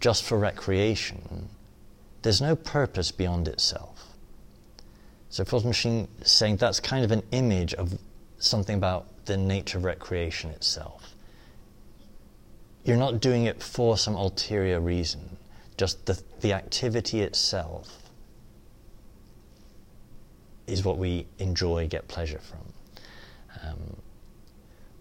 just 0.00 0.24
for 0.24 0.38
recreation, 0.38 1.48
there's 2.22 2.40
no 2.40 2.56
purpose 2.56 3.10
beyond 3.12 3.48
itself. 3.48 4.08
So 5.28 5.44
Sheen 5.72 6.08
is 6.20 6.30
saying 6.30 6.56
that's 6.56 6.80
kind 6.80 7.04
of 7.04 7.12
an 7.12 7.22
image 7.30 7.72
of 7.74 7.98
something 8.38 8.76
about 8.76 9.06
the 9.26 9.36
nature 9.36 9.78
of 9.78 9.84
recreation 9.84 10.50
itself. 10.50 11.14
You're 12.84 12.96
not 12.96 13.20
doing 13.20 13.44
it 13.44 13.62
for 13.62 13.96
some 13.96 14.16
ulterior 14.16 14.80
reason, 14.80 15.36
just 15.76 16.04
the, 16.06 16.20
the 16.40 16.52
activity 16.52 17.20
itself 17.20 17.96
is 20.66 20.84
what 20.84 20.98
we 20.98 21.26
enjoy, 21.38 21.86
get 21.88 22.08
pleasure 22.08 22.38
from. 22.38 22.72
Um, 23.62 23.96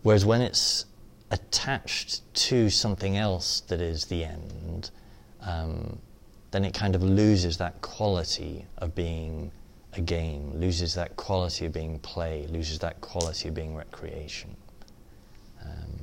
whereas 0.04 0.26
when 0.26 0.42
it's 0.42 0.86
attached 1.32 2.22
to 2.34 2.70
something 2.70 3.18
else 3.18 3.62
that 3.62 3.82
is 3.82 4.06
the 4.06 4.26
end, 4.26 4.90
um, 5.42 6.00
then 6.52 6.66
it 6.66 6.74
kind 6.74 6.96
of 6.96 7.04
loses 7.04 7.58
that 7.58 7.82
quality 7.82 8.66
of 8.78 8.96
being 8.96 9.52
a 9.94 10.02
game, 10.02 10.52
loses 10.60 10.94
that 10.96 11.16
quality 11.16 11.66
of 11.66 11.74
being 11.74 12.00
play, 12.00 12.48
loses 12.50 12.80
that 12.80 13.02
quality 13.02 13.50
of 13.50 13.54
being 13.54 13.76
recreation. 13.76 14.56
Um, 15.64 16.00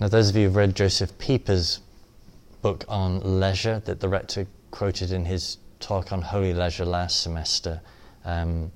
now, 0.00 0.08
those 0.08 0.30
of 0.30 0.36
you 0.36 0.44
who've 0.44 0.56
read 0.56 0.74
Joseph 0.74 1.16
Pieper's 1.18 1.80
book 2.62 2.84
on 2.88 3.20
leisure 3.40 3.82
that 3.84 4.00
the 4.00 4.08
rector 4.08 4.46
quoted 4.70 5.12
in 5.12 5.24
his 5.24 5.58
talk 5.80 6.12
on 6.12 6.22
holy 6.22 6.54
leisure 6.54 6.84
last 6.84 7.20
semester, 7.20 7.80
um, 8.24 8.72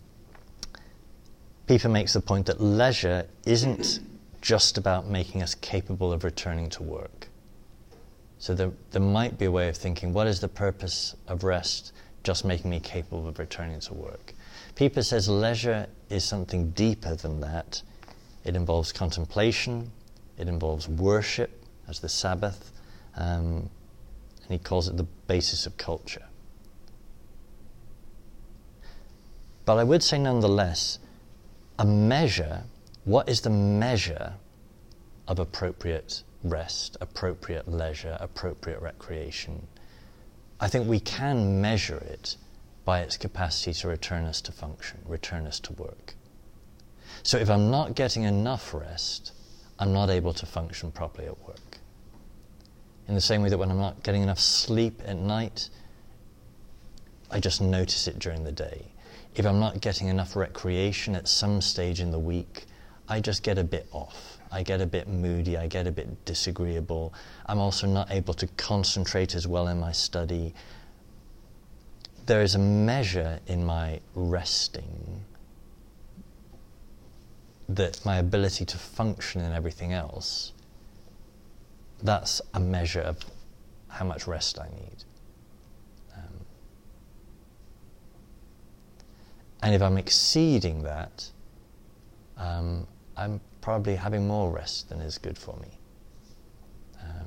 Pieper 1.68 1.90
makes 1.90 2.14
the 2.14 2.20
point 2.20 2.46
that 2.46 2.62
leisure 2.62 3.26
isn't 3.44 4.00
just 4.40 4.78
about 4.78 5.06
making 5.06 5.42
us 5.42 5.54
capable 5.54 6.14
of 6.14 6.24
returning 6.24 6.70
to 6.70 6.82
work. 6.82 7.28
So 8.38 8.54
there, 8.54 8.72
there 8.92 9.02
might 9.02 9.36
be 9.36 9.44
a 9.44 9.50
way 9.50 9.68
of 9.68 9.76
thinking 9.76 10.14
what 10.14 10.26
is 10.26 10.40
the 10.40 10.48
purpose 10.48 11.14
of 11.26 11.44
rest? 11.44 11.92
Just 12.22 12.46
making 12.46 12.70
me 12.70 12.80
capable 12.80 13.28
of 13.28 13.38
returning 13.38 13.80
to 13.80 13.92
work. 13.92 14.32
Pieper 14.76 15.02
says 15.02 15.28
leisure 15.28 15.86
is 16.08 16.24
something 16.24 16.70
deeper 16.70 17.14
than 17.14 17.40
that. 17.40 17.82
It 18.44 18.56
involves 18.56 18.90
contemplation, 18.90 19.90
it 20.38 20.48
involves 20.48 20.88
worship 20.88 21.50
as 21.86 22.00
the 22.00 22.08
Sabbath, 22.08 22.72
um, 23.16 23.68
and 24.42 24.48
he 24.48 24.58
calls 24.58 24.88
it 24.88 24.96
the 24.96 25.06
basis 25.26 25.66
of 25.66 25.76
culture. 25.76 26.24
But 29.66 29.76
I 29.76 29.84
would 29.84 30.02
say 30.02 30.18
nonetheless, 30.18 30.98
a 31.78 31.84
measure 31.84 32.64
what 33.08 33.26
is 33.26 33.40
the 33.40 33.48
measure 33.48 34.34
of 35.28 35.38
appropriate 35.38 36.22
rest, 36.44 36.98
appropriate 37.00 37.66
leisure, 37.66 38.18
appropriate 38.20 38.82
recreation? 38.82 39.66
I 40.60 40.68
think 40.68 40.86
we 40.86 41.00
can 41.00 41.62
measure 41.62 41.96
it 41.96 42.36
by 42.84 43.00
its 43.00 43.16
capacity 43.16 43.72
to 43.72 43.88
return 43.88 44.24
us 44.24 44.42
to 44.42 44.52
function, 44.52 45.00
return 45.06 45.46
us 45.46 45.58
to 45.60 45.72
work. 45.72 46.16
So 47.22 47.38
if 47.38 47.48
I'm 47.48 47.70
not 47.70 47.94
getting 47.94 48.24
enough 48.24 48.74
rest, 48.74 49.32
I'm 49.78 49.94
not 49.94 50.10
able 50.10 50.34
to 50.34 50.44
function 50.44 50.92
properly 50.92 51.28
at 51.28 51.46
work. 51.46 51.78
In 53.06 53.14
the 53.14 53.22
same 53.22 53.40
way 53.40 53.48
that 53.48 53.56
when 53.56 53.70
I'm 53.70 53.78
not 53.78 54.02
getting 54.02 54.22
enough 54.22 54.38
sleep 54.38 55.00
at 55.06 55.16
night, 55.16 55.70
I 57.30 57.40
just 57.40 57.62
notice 57.62 58.06
it 58.06 58.18
during 58.18 58.44
the 58.44 58.52
day. 58.52 58.92
If 59.38 59.46
I'm 59.46 59.60
not 59.60 59.80
getting 59.80 60.08
enough 60.08 60.34
recreation 60.34 61.14
at 61.14 61.28
some 61.28 61.60
stage 61.60 62.00
in 62.00 62.10
the 62.10 62.18
week, 62.18 62.66
I 63.08 63.20
just 63.20 63.44
get 63.44 63.56
a 63.56 63.62
bit 63.62 63.86
off. 63.92 64.38
I 64.50 64.64
get 64.64 64.80
a 64.80 64.86
bit 64.86 65.06
moody, 65.06 65.56
I 65.56 65.68
get 65.68 65.86
a 65.86 65.92
bit 65.92 66.24
disagreeable. 66.24 67.14
I'm 67.46 67.60
also 67.60 67.86
not 67.86 68.10
able 68.10 68.34
to 68.34 68.48
concentrate 68.56 69.36
as 69.36 69.46
well 69.46 69.68
in 69.68 69.78
my 69.78 69.92
study. 69.92 70.54
There 72.26 72.42
is 72.42 72.56
a 72.56 72.58
measure 72.58 73.38
in 73.46 73.64
my 73.64 74.00
resting 74.14 75.24
that 77.68 78.04
my 78.04 78.16
ability 78.16 78.64
to 78.64 78.76
function 78.76 79.40
in 79.40 79.52
everything 79.52 79.92
else, 79.92 80.52
that's 82.02 82.40
a 82.54 82.60
measure 82.60 83.02
of 83.02 83.18
how 83.88 84.04
much 84.04 84.26
rest 84.26 84.58
I 84.58 84.68
need. 84.68 85.04
Um, 86.16 86.44
and 89.62 89.74
if 89.74 89.82
I'm 89.82 89.98
exceeding 89.98 90.82
that, 90.82 91.30
um, 92.36 92.86
I'm 93.16 93.40
probably 93.60 93.96
having 93.96 94.26
more 94.26 94.50
rest 94.50 94.88
than 94.88 95.00
is 95.00 95.18
good 95.18 95.36
for 95.36 95.56
me. 95.56 95.68
Um, 97.02 97.26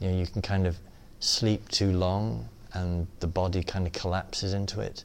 you 0.00 0.08
know, 0.08 0.18
you 0.18 0.26
can 0.26 0.42
kind 0.42 0.66
of 0.66 0.76
sleep 1.20 1.68
too 1.68 1.92
long 1.92 2.48
and 2.72 3.06
the 3.20 3.26
body 3.26 3.62
kind 3.62 3.86
of 3.86 3.92
collapses 3.92 4.52
into 4.52 4.80
it. 4.80 5.04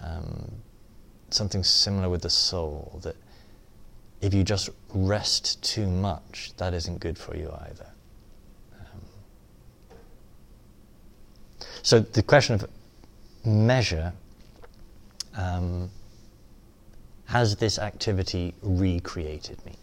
Um, 0.00 0.50
something 1.28 1.62
similar 1.62 2.08
with 2.08 2.22
the 2.22 2.30
soul, 2.30 2.98
that 3.02 3.16
if 4.20 4.34
you 4.34 4.42
just 4.42 4.70
rest 4.94 5.62
too 5.62 5.86
much, 5.86 6.52
that 6.56 6.74
isn't 6.74 6.98
good 6.98 7.18
for 7.18 7.36
you 7.36 7.52
either. 7.68 7.86
Um, 8.80 9.00
so 11.82 12.00
the 12.00 12.22
question 12.22 12.54
of 12.54 12.66
measure 13.44 14.12
um, 15.34 15.90
has 17.26 17.56
this 17.56 17.78
activity 17.78 18.54
recreated 18.62 19.64
me? 19.64 19.76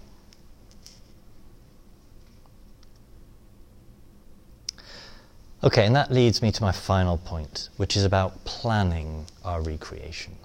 Okay, 5.64 5.86
and 5.86 5.96
that 5.96 6.12
leads 6.12 6.42
me 6.42 6.52
to 6.52 6.62
my 6.62 6.72
final 6.72 7.18
point, 7.18 7.70
which 7.78 7.98
is 7.98 8.04
about 8.04 8.46
planning 8.46 9.26
our 9.44 9.62
recreation. 9.62 10.36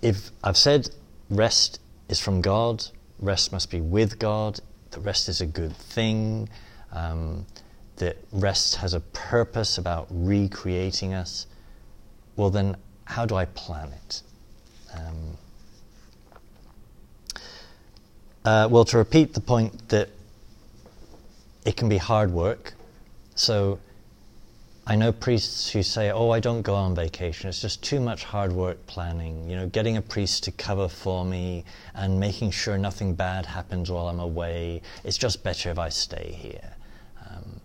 If 0.00 0.30
I've 0.42 0.56
said 0.56 0.88
rest 1.28 1.80
is 2.08 2.18
from 2.18 2.40
God, 2.40 2.84
rest 3.18 3.52
must 3.52 3.70
be 3.70 3.80
with 3.80 4.18
God, 4.18 4.60
that 4.90 5.00
rest 5.00 5.28
is 5.28 5.40
a 5.40 5.46
good 5.46 5.76
thing, 5.76 6.48
um, 6.92 7.46
that 7.96 8.16
rest 8.32 8.76
has 8.76 8.94
a 8.94 9.00
purpose 9.00 9.76
about 9.78 10.06
recreating 10.10 11.14
us, 11.14 11.46
well, 12.36 12.50
then 12.50 12.76
how 13.04 13.24
do 13.24 13.34
I 13.34 13.46
plan 13.46 13.92
it? 13.92 14.22
Um, 14.94 15.36
uh, 18.44 18.68
well, 18.70 18.84
to 18.84 18.98
repeat 18.98 19.34
the 19.34 19.40
point 19.40 19.88
that 19.88 20.10
it 21.64 21.76
can 21.76 21.88
be 21.88 21.98
hard 21.98 22.30
work. 22.30 22.74
So 23.34 23.80
I 24.86 24.94
know 24.94 25.10
priests 25.10 25.70
who 25.70 25.82
say, 25.82 26.12
"Oh, 26.12 26.30
I 26.30 26.38
don't 26.38 26.62
go 26.62 26.76
on 26.76 26.94
vacation. 26.94 27.48
It's 27.48 27.60
just 27.60 27.82
too 27.82 27.98
much 27.98 28.22
hard 28.22 28.52
work 28.52 28.86
planning. 28.86 29.50
You 29.50 29.56
know, 29.56 29.66
getting 29.66 29.96
a 29.96 30.02
priest 30.02 30.44
to 30.44 30.52
cover 30.52 30.88
for 30.88 31.24
me 31.24 31.64
and 31.94 32.20
making 32.20 32.52
sure 32.52 32.78
nothing 32.78 33.14
bad 33.14 33.46
happens 33.46 33.90
while 33.90 34.08
I'm 34.08 34.20
away. 34.20 34.82
It's 35.02 35.18
just 35.18 35.42
better 35.42 35.70
if 35.70 35.78
I 35.78 35.88
stay 35.88 36.38
here." 36.40 36.76
Um, 37.28 37.60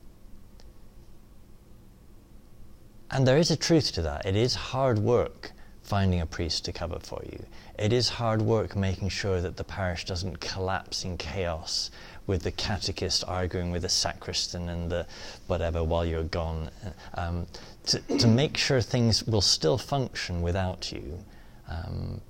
and 3.11 3.27
there 3.27 3.37
is 3.37 3.51
a 3.51 3.57
truth 3.57 3.91
to 3.93 4.01
that. 4.01 4.25
It 4.25 4.35
is 4.35 4.55
hard 4.55 4.99
work 4.99 5.51
finding 5.83 6.21
a 6.21 6.25
priest 6.25 6.63
to 6.65 6.71
cover 6.71 6.99
for 6.99 7.21
you. 7.29 7.45
It 7.77 7.91
is 7.91 8.07
hard 8.07 8.41
work 8.41 8.75
making 8.75 9.09
sure 9.09 9.41
that 9.41 9.57
the 9.57 9.63
parish 9.63 10.05
doesn't 10.05 10.39
collapse 10.39 11.03
in 11.03 11.17
chaos 11.17 11.91
with 12.27 12.43
the 12.43 12.51
catechist 12.51 13.25
arguing 13.27 13.71
with 13.71 13.81
the 13.81 13.89
sacristan 13.89 14.69
and 14.69 14.89
the 14.89 15.05
whatever 15.47 15.83
while 15.83 16.05
you're 16.05 16.23
gone. 16.23 16.69
Um, 17.15 17.47
to, 17.87 17.99
to 18.19 18.27
make 18.27 18.55
sure 18.55 18.79
things 18.79 19.25
will 19.25 19.41
still 19.41 19.77
function 19.77 20.41
without 20.41 20.91
you, 20.91 21.19
um, 21.67 22.21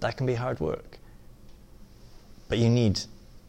that 0.00 0.16
can 0.16 0.26
be 0.26 0.34
hard 0.34 0.60
work. 0.60 0.98
But 2.48 2.58
you 2.58 2.70
need 2.70 3.00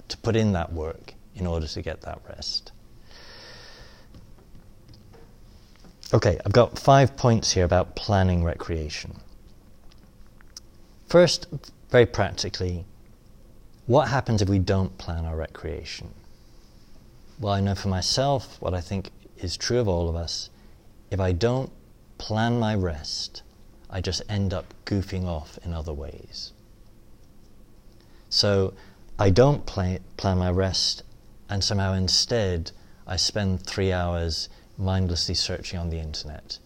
to 0.09 0.17
put 0.17 0.35
in 0.35 0.51
that 0.53 0.73
work 0.73 1.13
in 1.35 1.47
order 1.47 1.67
to 1.67 1.81
get 1.81 2.01
that 2.01 2.19
rest. 2.27 2.73
Okay, 6.13 6.37
I've 6.45 6.51
got 6.51 6.77
five 6.77 7.15
points 7.15 7.53
here 7.53 7.63
about 7.63 7.95
planning 7.95 8.43
recreation. 8.43 9.21
First, 11.07 11.47
very 11.89 12.05
practically, 12.05 12.83
what 13.85 14.09
happens 14.09 14.41
if 14.41 14.49
we 14.49 14.59
don't 14.59 14.97
plan 14.97 15.23
our 15.23 15.37
recreation? 15.37 16.09
Well, 17.39 17.53
I 17.53 17.61
know 17.61 17.75
for 17.75 17.87
myself 17.87 18.57
what 18.59 18.73
I 18.73 18.81
think 18.81 19.11
is 19.37 19.55
true 19.55 19.79
of 19.79 19.87
all 19.87 20.09
of 20.09 20.15
us. 20.17 20.49
If 21.09 21.21
I 21.21 21.31
don't 21.31 21.71
plan 22.17 22.59
my 22.59 22.75
rest, 22.75 23.41
I 23.89 24.01
just 24.01 24.21
end 24.27 24.53
up 24.53 24.73
goofing 24.83 25.25
off 25.25 25.57
in 25.63 25.73
other 25.73 25.93
ways. 25.93 26.51
So 28.29 28.73
I 29.17 29.29
don't 29.29 29.65
play, 29.65 29.99
plan 30.17 30.37
my 30.37 30.51
rest, 30.51 31.03
and 31.49 31.63
somehow 31.63 31.93
instead 31.93 32.71
I 33.07 33.15
spend 33.15 33.65
three 33.65 33.93
hours 33.93 34.49
mindlessly 34.81 35.35
searching 35.35 35.79
on 35.79 35.89
the 35.89 35.97
internet 35.97 36.57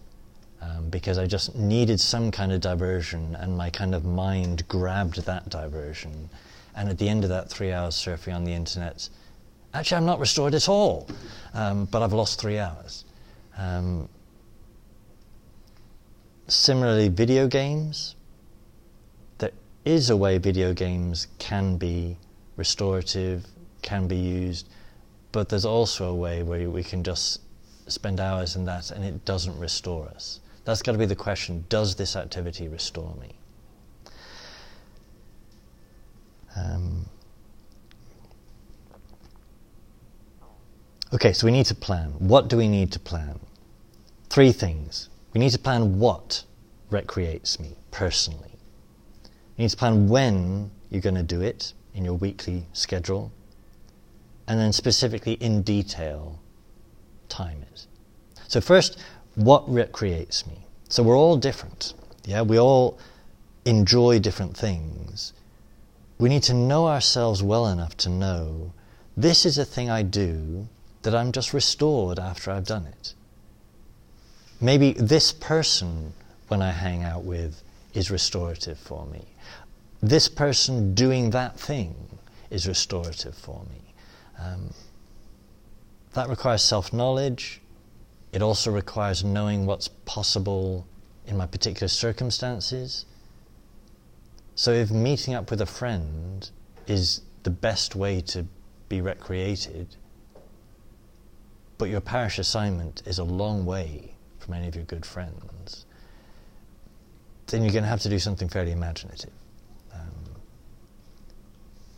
um, 0.60 0.88
because 0.88 1.18
I 1.18 1.26
just 1.26 1.54
needed 1.54 2.00
some 2.00 2.30
kind 2.30 2.52
of 2.52 2.60
diversion, 2.60 3.36
and 3.36 3.56
my 3.56 3.70
kind 3.70 3.94
of 3.94 4.04
mind 4.04 4.66
grabbed 4.68 5.24
that 5.26 5.48
diversion. 5.48 6.28
And 6.74 6.88
at 6.88 6.98
the 6.98 7.08
end 7.08 7.24
of 7.24 7.30
that 7.30 7.48
three 7.48 7.72
hours 7.72 7.94
surfing 7.94 8.34
on 8.34 8.44
the 8.44 8.52
internet, 8.52 9.08
actually, 9.74 9.98
I'm 9.98 10.06
not 10.06 10.18
restored 10.18 10.54
at 10.54 10.68
all, 10.68 11.08
um, 11.54 11.86
but 11.86 12.02
I've 12.02 12.12
lost 12.12 12.40
three 12.40 12.58
hours. 12.58 13.04
Um, 13.56 14.08
similarly, 16.48 17.08
video 17.08 17.46
games. 17.48 18.16
There 19.38 19.52
is 19.84 20.10
a 20.10 20.16
way 20.16 20.38
video 20.38 20.72
games 20.72 21.28
can 21.38 21.76
be 21.76 22.16
restorative, 22.56 23.46
can 23.82 24.08
be 24.08 24.16
used, 24.16 24.68
but 25.32 25.48
there's 25.48 25.64
also 25.64 26.10
a 26.10 26.14
way 26.14 26.42
where 26.42 26.70
we 26.70 26.82
can 26.82 27.02
just 27.02 27.40
spend 27.86 28.20
hours 28.20 28.56
in 28.56 28.64
that 28.64 28.90
and 28.90 29.04
it 29.04 29.24
doesn't 29.24 29.58
restore 29.58 30.08
us. 30.08 30.40
That's 30.64 30.82
got 30.82 30.92
to 30.92 30.98
be 30.98 31.06
the 31.06 31.16
question 31.16 31.64
does 31.68 31.94
this 31.94 32.16
activity 32.16 32.68
restore 32.68 33.14
me? 33.20 33.30
Um, 36.56 37.06
okay, 41.12 41.32
so 41.32 41.46
we 41.46 41.52
need 41.52 41.66
to 41.66 41.74
plan. 41.74 42.14
What 42.18 42.48
do 42.48 42.56
we 42.56 42.66
need 42.66 42.90
to 42.92 42.98
plan? 42.98 43.38
Three 44.30 44.52
things. 44.52 45.08
We 45.34 45.40
need 45.40 45.50
to 45.50 45.58
plan 45.58 45.98
what 45.98 46.44
recreates 46.90 47.60
me 47.60 47.76
personally. 47.90 48.58
You 49.56 49.64
need 49.64 49.70
to 49.70 49.76
plan 49.76 50.08
when 50.08 50.70
you're 50.90 51.02
going 51.02 51.14
to 51.14 51.22
do 51.22 51.42
it 51.42 51.74
in 51.94 52.04
your 52.04 52.14
weekly 52.14 52.66
schedule, 52.72 53.32
and 54.48 54.58
then 54.58 54.72
specifically 54.72 55.34
in 55.34 55.62
detail 55.62 56.40
time 57.28 57.64
is. 57.74 57.86
So, 58.48 58.60
first, 58.60 58.98
what 59.34 59.68
recreates 59.68 60.46
me? 60.46 60.66
So, 60.88 61.02
we're 61.02 61.18
all 61.18 61.36
different. 61.36 61.94
Yeah, 62.24 62.42
we 62.42 62.58
all 62.58 62.98
enjoy 63.64 64.18
different 64.18 64.56
things. 64.56 65.32
We 66.18 66.28
need 66.28 66.42
to 66.44 66.54
know 66.54 66.86
ourselves 66.86 67.42
well 67.42 67.66
enough 67.66 67.96
to 67.98 68.08
know 68.08 68.72
this 69.16 69.44
is 69.44 69.58
a 69.58 69.64
thing 69.64 69.90
I 69.90 70.02
do 70.02 70.68
that 71.02 71.14
I'm 71.14 71.32
just 71.32 71.52
restored 71.52 72.18
after 72.18 72.50
I've 72.50 72.66
done 72.66 72.86
it. 72.86 73.14
Maybe 74.60 74.92
this 74.92 75.32
person, 75.32 76.12
when 76.48 76.62
I 76.62 76.70
hang 76.70 77.02
out 77.02 77.24
with, 77.24 77.62
is 77.94 78.10
restorative 78.10 78.78
for 78.78 79.06
me. 79.06 79.24
This 80.02 80.28
person 80.28 80.94
doing 80.94 81.30
that 81.30 81.58
thing 81.58 81.94
is 82.50 82.66
restorative 82.66 83.34
for 83.34 83.62
me. 83.70 83.94
Um, 84.38 84.70
that 86.16 86.28
requires 86.30 86.62
self 86.62 86.92
knowledge. 86.92 87.60
It 88.32 88.42
also 88.42 88.72
requires 88.72 89.22
knowing 89.22 89.66
what's 89.66 89.88
possible 89.88 90.86
in 91.26 91.36
my 91.36 91.46
particular 91.46 91.88
circumstances. 91.88 93.04
So, 94.54 94.72
if 94.72 94.90
meeting 94.90 95.34
up 95.34 95.50
with 95.50 95.60
a 95.60 95.66
friend 95.66 96.50
is 96.86 97.20
the 97.42 97.50
best 97.50 97.94
way 97.94 98.22
to 98.22 98.46
be 98.88 99.00
recreated, 99.00 99.96
but 101.78 101.90
your 101.90 102.00
parish 102.00 102.38
assignment 102.38 103.02
is 103.06 103.18
a 103.18 103.24
long 103.24 103.66
way 103.66 104.14
from 104.38 104.54
any 104.54 104.68
of 104.68 104.74
your 104.74 104.84
good 104.84 105.04
friends, 105.04 105.84
then 107.48 107.62
you're 107.62 107.72
going 107.72 107.84
to 107.84 107.90
have 107.90 108.00
to 108.00 108.08
do 108.08 108.18
something 108.18 108.48
fairly 108.48 108.72
imaginative. 108.72 109.32
Um, 109.92 110.00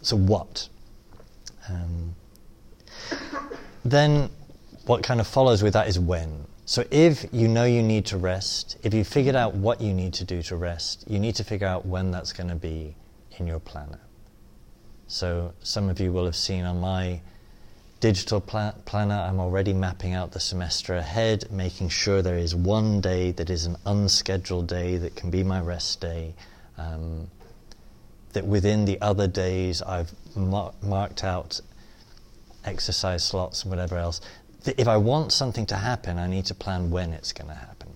so, 0.03 0.17
what? 0.17 0.69
Um, 1.69 2.17
then 3.91 4.31
what 4.87 5.03
kind 5.03 5.21
of 5.21 5.27
follows 5.27 5.63
with 5.63 5.73
that 5.75 5.89
is 5.89 5.99
when. 5.99 6.47
So 6.65 6.85
if 6.91 7.27
you 7.33 7.49
know 7.49 7.65
you 7.65 7.83
need 7.83 8.07
to 8.07 8.19
rest, 8.19 8.77
if 8.83 8.93
you 8.93 9.05
figured 9.05 9.37
out 9.37 9.55
what 9.55 9.81
you 9.81 9.95
need 9.95 10.13
to 10.15 10.25
do 10.25 10.43
to 10.43 10.57
rest, 10.57 11.05
you 11.09 11.19
need 11.19 11.35
to 11.37 11.45
figure 11.45 11.67
out 11.67 11.87
when 11.87 12.11
that's 12.11 12.33
going 12.33 12.49
to 12.51 12.55
be 12.55 12.95
in 13.39 13.47
your 13.47 13.61
planner. 13.61 14.01
So 15.07 15.55
some 15.63 15.89
of 15.89 16.01
you 16.01 16.13
will 16.13 16.27
have 16.27 16.37
seen 16.37 16.65
on 16.65 16.81
my 16.81 17.21
digital 18.01 18.41
pla- 18.41 18.75
planner, 18.85 19.15
I'm 19.15 19.41
already 19.41 19.73
mapping 19.73 20.13
out 20.13 20.33
the 20.33 20.41
semester 20.41 20.95
ahead, 20.95 21.51
making 21.51 21.89
sure 21.89 22.23
there 22.23 22.37
is 22.37 22.55
one 22.55 23.01
day 23.01 23.33
that 23.33 23.51
is 23.51 23.65
an 23.65 23.77
unscheduled 23.87 24.69
day 24.69 24.99
that 24.99 25.17
can 25.17 25.31
be 25.31 25.43
my 25.43 25.61
rest 25.61 26.01
day. 26.01 26.35
Um, 26.77 27.29
that 28.35 28.47
within 28.47 28.85
the 28.85 29.01
other 29.01 29.27
days 29.27 29.83
I've 29.83 30.13
mar- 30.37 30.75
marked 30.83 31.25
out 31.25 31.61
exercise 32.69 33.25
slots 33.25 33.63
and 33.63 33.71
whatever 33.71 33.97
else. 33.97 34.21
If 34.65 34.89
I 34.89 34.97
want 34.97 35.33
something 35.33 35.67
to 35.67 35.77
happen, 35.77 36.19
I 36.19 36.27
need 36.27 36.47
to 36.47 36.55
plan 36.55 36.91
when 36.91 37.13
it's 37.13 37.33
going 37.33 37.49
to 37.49 37.55
happen. 37.55 37.89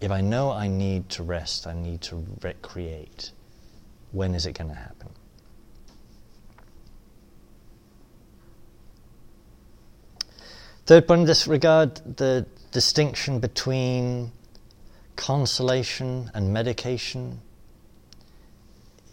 If 0.00 0.10
I 0.10 0.20
know 0.20 0.50
I 0.50 0.68
need 0.68 1.08
to 1.10 1.22
rest, 1.22 1.66
I 1.66 1.72
need 1.72 2.02
to 2.02 2.24
recreate, 2.42 3.30
when 4.12 4.34
is 4.34 4.44
it 4.46 4.52
going 4.52 4.70
to 4.70 4.76
happen? 4.76 5.08
Third 10.86 11.08
point 11.08 11.20
in 11.20 11.26
this 11.26 11.46
regard, 11.46 11.94
the 12.16 12.44
distinction 12.70 13.40
between 13.40 14.30
consolation 15.16 16.30
and 16.34 16.52
medication. 16.52 17.40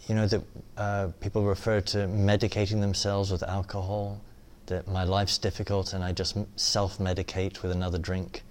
You 0.08 0.16
know 0.16 0.26
that 0.26 0.42
uh, 0.76 1.08
people 1.20 1.44
refer 1.44 1.80
to 1.80 1.98
medicating 2.08 2.80
themselves 2.80 3.30
with 3.30 3.42
alcohol 3.42 4.20
that 4.66 4.88
my 4.88 5.04
life's 5.04 5.38
difficult 5.38 5.92
and 5.92 6.02
I 6.02 6.12
just 6.12 6.36
self 6.56 6.98
medicate 6.98 7.62
with 7.62 7.72
another 7.72 7.98
drink. 7.98 8.42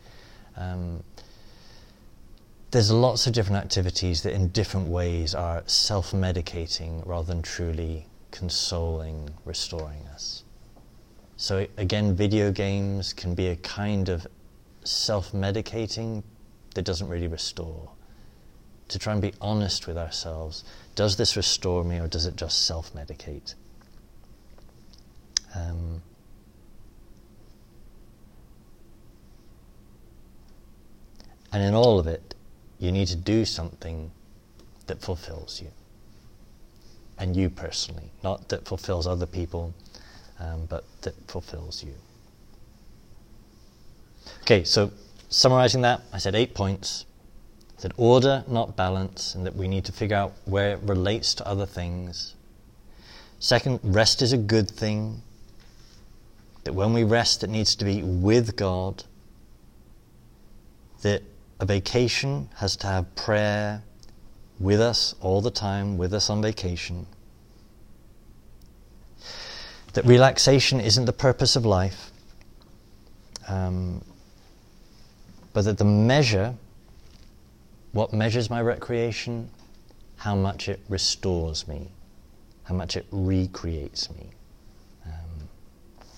Um, 0.58 1.04
there's 2.72 2.92
lots 2.92 3.28
of 3.28 3.34
different 3.34 3.64
activities 3.64 4.24
that, 4.24 4.34
in 4.34 4.48
different 4.50 4.88
ways, 4.88 5.36
are 5.36 5.64
self 5.66 6.12
medicating 6.12 7.06
rather 7.06 7.28
than 7.28 7.42
truly 7.42 8.08
consoling, 8.32 9.30
restoring 9.44 10.06
us. 10.14 10.44
So, 11.36 11.68
again, 11.78 12.16
video 12.16 12.52
games 12.52 13.14
can 13.14 13.36
be 13.36 13.48
a 13.48 13.56
kind 13.58 14.08
of 14.10 14.26
self 14.84 15.32
medicating 15.34 16.24
that 16.76 16.84
doesn't 16.84 17.10
really 17.10 17.28
restore, 17.28 17.92
to 18.88 19.00
try 19.00 19.14
and 19.14 19.22
be 19.22 19.34
honest 19.42 19.88
with 19.88 19.98
ourselves. 19.98 20.64
Does 20.96 21.18
this 21.18 21.36
restore 21.36 21.84
me 21.84 22.00
or 22.00 22.08
does 22.08 22.26
it 22.26 22.36
just 22.36 22.66
self 22.66 22.94
medicate? 22.94 23.56
Um, 25.56 26.02
and 31.52 31.64
in 31.64 31.74
all 31.74 32.00
of 32.00 32.08
it, 32.08 32.36
you 32.80 32.92
need 32.92 33.08
to 33.08 33.16
do 33.16 33.46
something 33.46 34.12
that 34.88 35.02
fulfills 35.02 35.62
you. 35.62 35.70
And 37.18 37.36
you 37.36 37.50
personally, 37.50 38.12
not 38.24 38.50
that 38.50 38.66
fulfills 38.66 39.06
other 39.06 39.28
people, 39.28 39.74
um, 40.40 40.66
but 40.68 40.84
that 41.02 41.14
fulfills 41.28 41.84
you. 41.84 41.94
Okay, 44.42 44.64
so 44.64 44.92
summarizing 45.30 45.82
that, 45.82 46.02
I 46.12 46.18
said 46.18 46.36
eight 46.36 46.54
points. 46.54 47.06
Said 47.78 47.94
order, 47.98 48.44
not 48.48 48.76
balance, 48.76 49.34
and 49.34 49.46
that 49.46 49.56
we 49.56 49.68
need 49.68 49.86
to 49.86 49.92
figure 49.92 50.16
out 50.16 50.34
where 50.46 50.74
it 50.74 50.80
relates 50.84 51.34
to 51.36 51.48
other 51.48 51.66
things. 51.66 52.36
Second, 53.40 53.80
rest 53.82 54.22
is 54.22 54.34
a 54.34 54.38
good 54.38 54.70
thing. 54.70 55.24
That 56.64 56.74
when 56.74 56.94
we 56.94 57.04
rest, 57.04 57.44
it 57.44 57.50
needs 57.50 57.76
to 57.76 57.86
be 57.86 58.04
with 58.04 58.56
God. 58.56 59.04
That 61.02 61.24
a 61.60 61.66
vacation 61.66 62.50
has 62.58 62.76
to 62.78 62.88
have 62.88 63.16
prayer 63.16 63.84
with 64.60 64.80
us 64.80 65.16
all 65.22 65.42
the 65.42 65.52
time, 65.52 65.98
with 65.98 66.14
us 66.14 66.30
on 66.30 66.42
vacation. 66.42 67.08
That 69.94 70.06
relaxation 70.06 70.80
isn't 70.80 71.06
the 71.06 71.14
purpose 71.14 71.56
of 71.56 71.66
life. 71.66 72.12
Um, 73.48 74.04
but 75.54 75.66
that 75.66 75.78
the 75.78 75.86
measure, 75.86 76.56
what 77.92 78.14
measures 78.14 78.50
my 78.50 78.62
recreation, 78.62 79.50
how 80.16 80.36
much 80.36 80.70
it 80.70 80.80
restores 80.88 81.68
me, 81.68 81.90
how 82.64 82.76
much 82.76 82.96
it 82.96 83.06
recreates 83.12 84.10
me, 84.12 84.30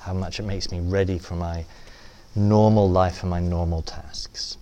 how 0.03 0.13
much 0.13 0.39
it 0.39 0.43
makes 0.43 0.71
me 0.71 0.79
ready 0.79 1.17
for 1.17 1.35
my 1.35 1.65
normal 2.35 2.89
life 2.89 3.21
and 3.21 3.29
my 3.29 3.39
normal 3.39 3.81
tasks. 3.81 4.57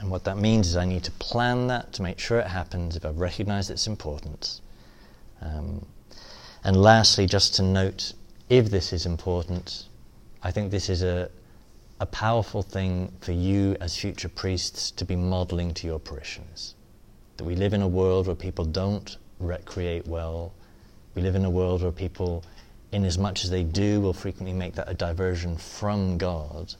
And 0.00 0.10
what 0.10 0.24
that 0.24 0.36
means 0.36 0.68
is 0.68 0.76
I 0.76 0.84
need 0.84 1.04
to 1.04 1.10
plan 1.12 1.66
that 1.68 1.92
to 1.94 2.02
make 2.02 2.18
sure 2.18 2.38
it 2.38 2.46
happens 2.46 2.96
if 2.96 3.04
I've 3.04 3.18
recognized 3.18 3.70
its 3.70 3.86
importance. 3.86 4.60
Um, 5.40 5.84
and 6.64 6.76
lastly, 6.76 7.26
just 7.26 7.54
to 7.56 7.62
note, 7.62 8.12
if 8.48 8.70
this 8.70 8.92
is 8.92 9.06
important, 9.06 9.84
I 10.42 10.50
think 10.50 10.70
this 10.70 10.88
is 10.88 11.02
a, 11.02 11.30
a 12.00 12.06
powerful 12.06 12.62
thing 12.62 13.12
for 13.20 13.32
you 13.32 13.76
as 13.80 13.96
future 13.96 14.28
priests 14.28 14.90
to 14.92 15.04
be 15.04 15.16
modeling 15.16 15.74
to 15.74 15.86
your 15.86 15.98
parishioners. 15.98 16.74
That 17.36 17.44
we 17.44 17.56
live 17.56 17.72
in 17.72 17.82
a 17.82 17.88
world 17.88 18.26
where 18.26 18.36
people 18.36 18.64
don't 18.64 19.16
recreate 19.38 20.06
well. 20.06 20.52
We 21.14 21.22
live 21.22 21.34
in 21.34 21.44
a 21.44 21.50
world 21.50 21.82
where 21.82 21.92
people, 21.92 22.44
in 22.92 23.04
as 23.04 23.18
much 23.18 23.44
as 23.44 23.50
they 23.50 23.62
do, 23.62 24.00
will 24.00 24.12
frequently 24.12 24.52
make 24.52 24.74
that 24.74 24.88
a 24.88 24.94
diversion 24.94 25.56
from 25.56 26.18
God. 26.18 26.74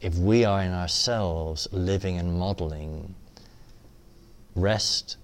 If 0.00 0.16
we 0.16 0.44
are 0.44 0.62
in 0.62 0.72
ourselves 0.72 1.68
living 1.72 2.18
and 2.18 2.38
modeling 2.38 3.14
rest, 4.54 5.16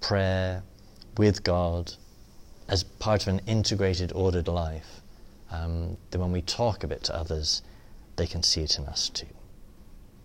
prayer 0.00 0.62
with 1.16 1.42
God 1.42 1.94
as 2.68 2.84
part 2.84 3.22
of 3.22 3.28
an 3.28 3.40
integrated, 3.46 4.12
ordered 4.12 4.48
life, 4.48 5.00
um, 5.50 5.96
then 6.10 6.20
when 6.20 6.32
we 6.32 6.42
talk 6.42 6.84
of 6.84 6.92
it 6.92 7.04
to 7.04 7.14
others, 7.14 7.62
they 8.16 8.26
can 8.26 8.42
see 8.42 8.62
it 8.62 8.78
in 8.78 8.84
us 8.86 9.08
too. 9.08 9.26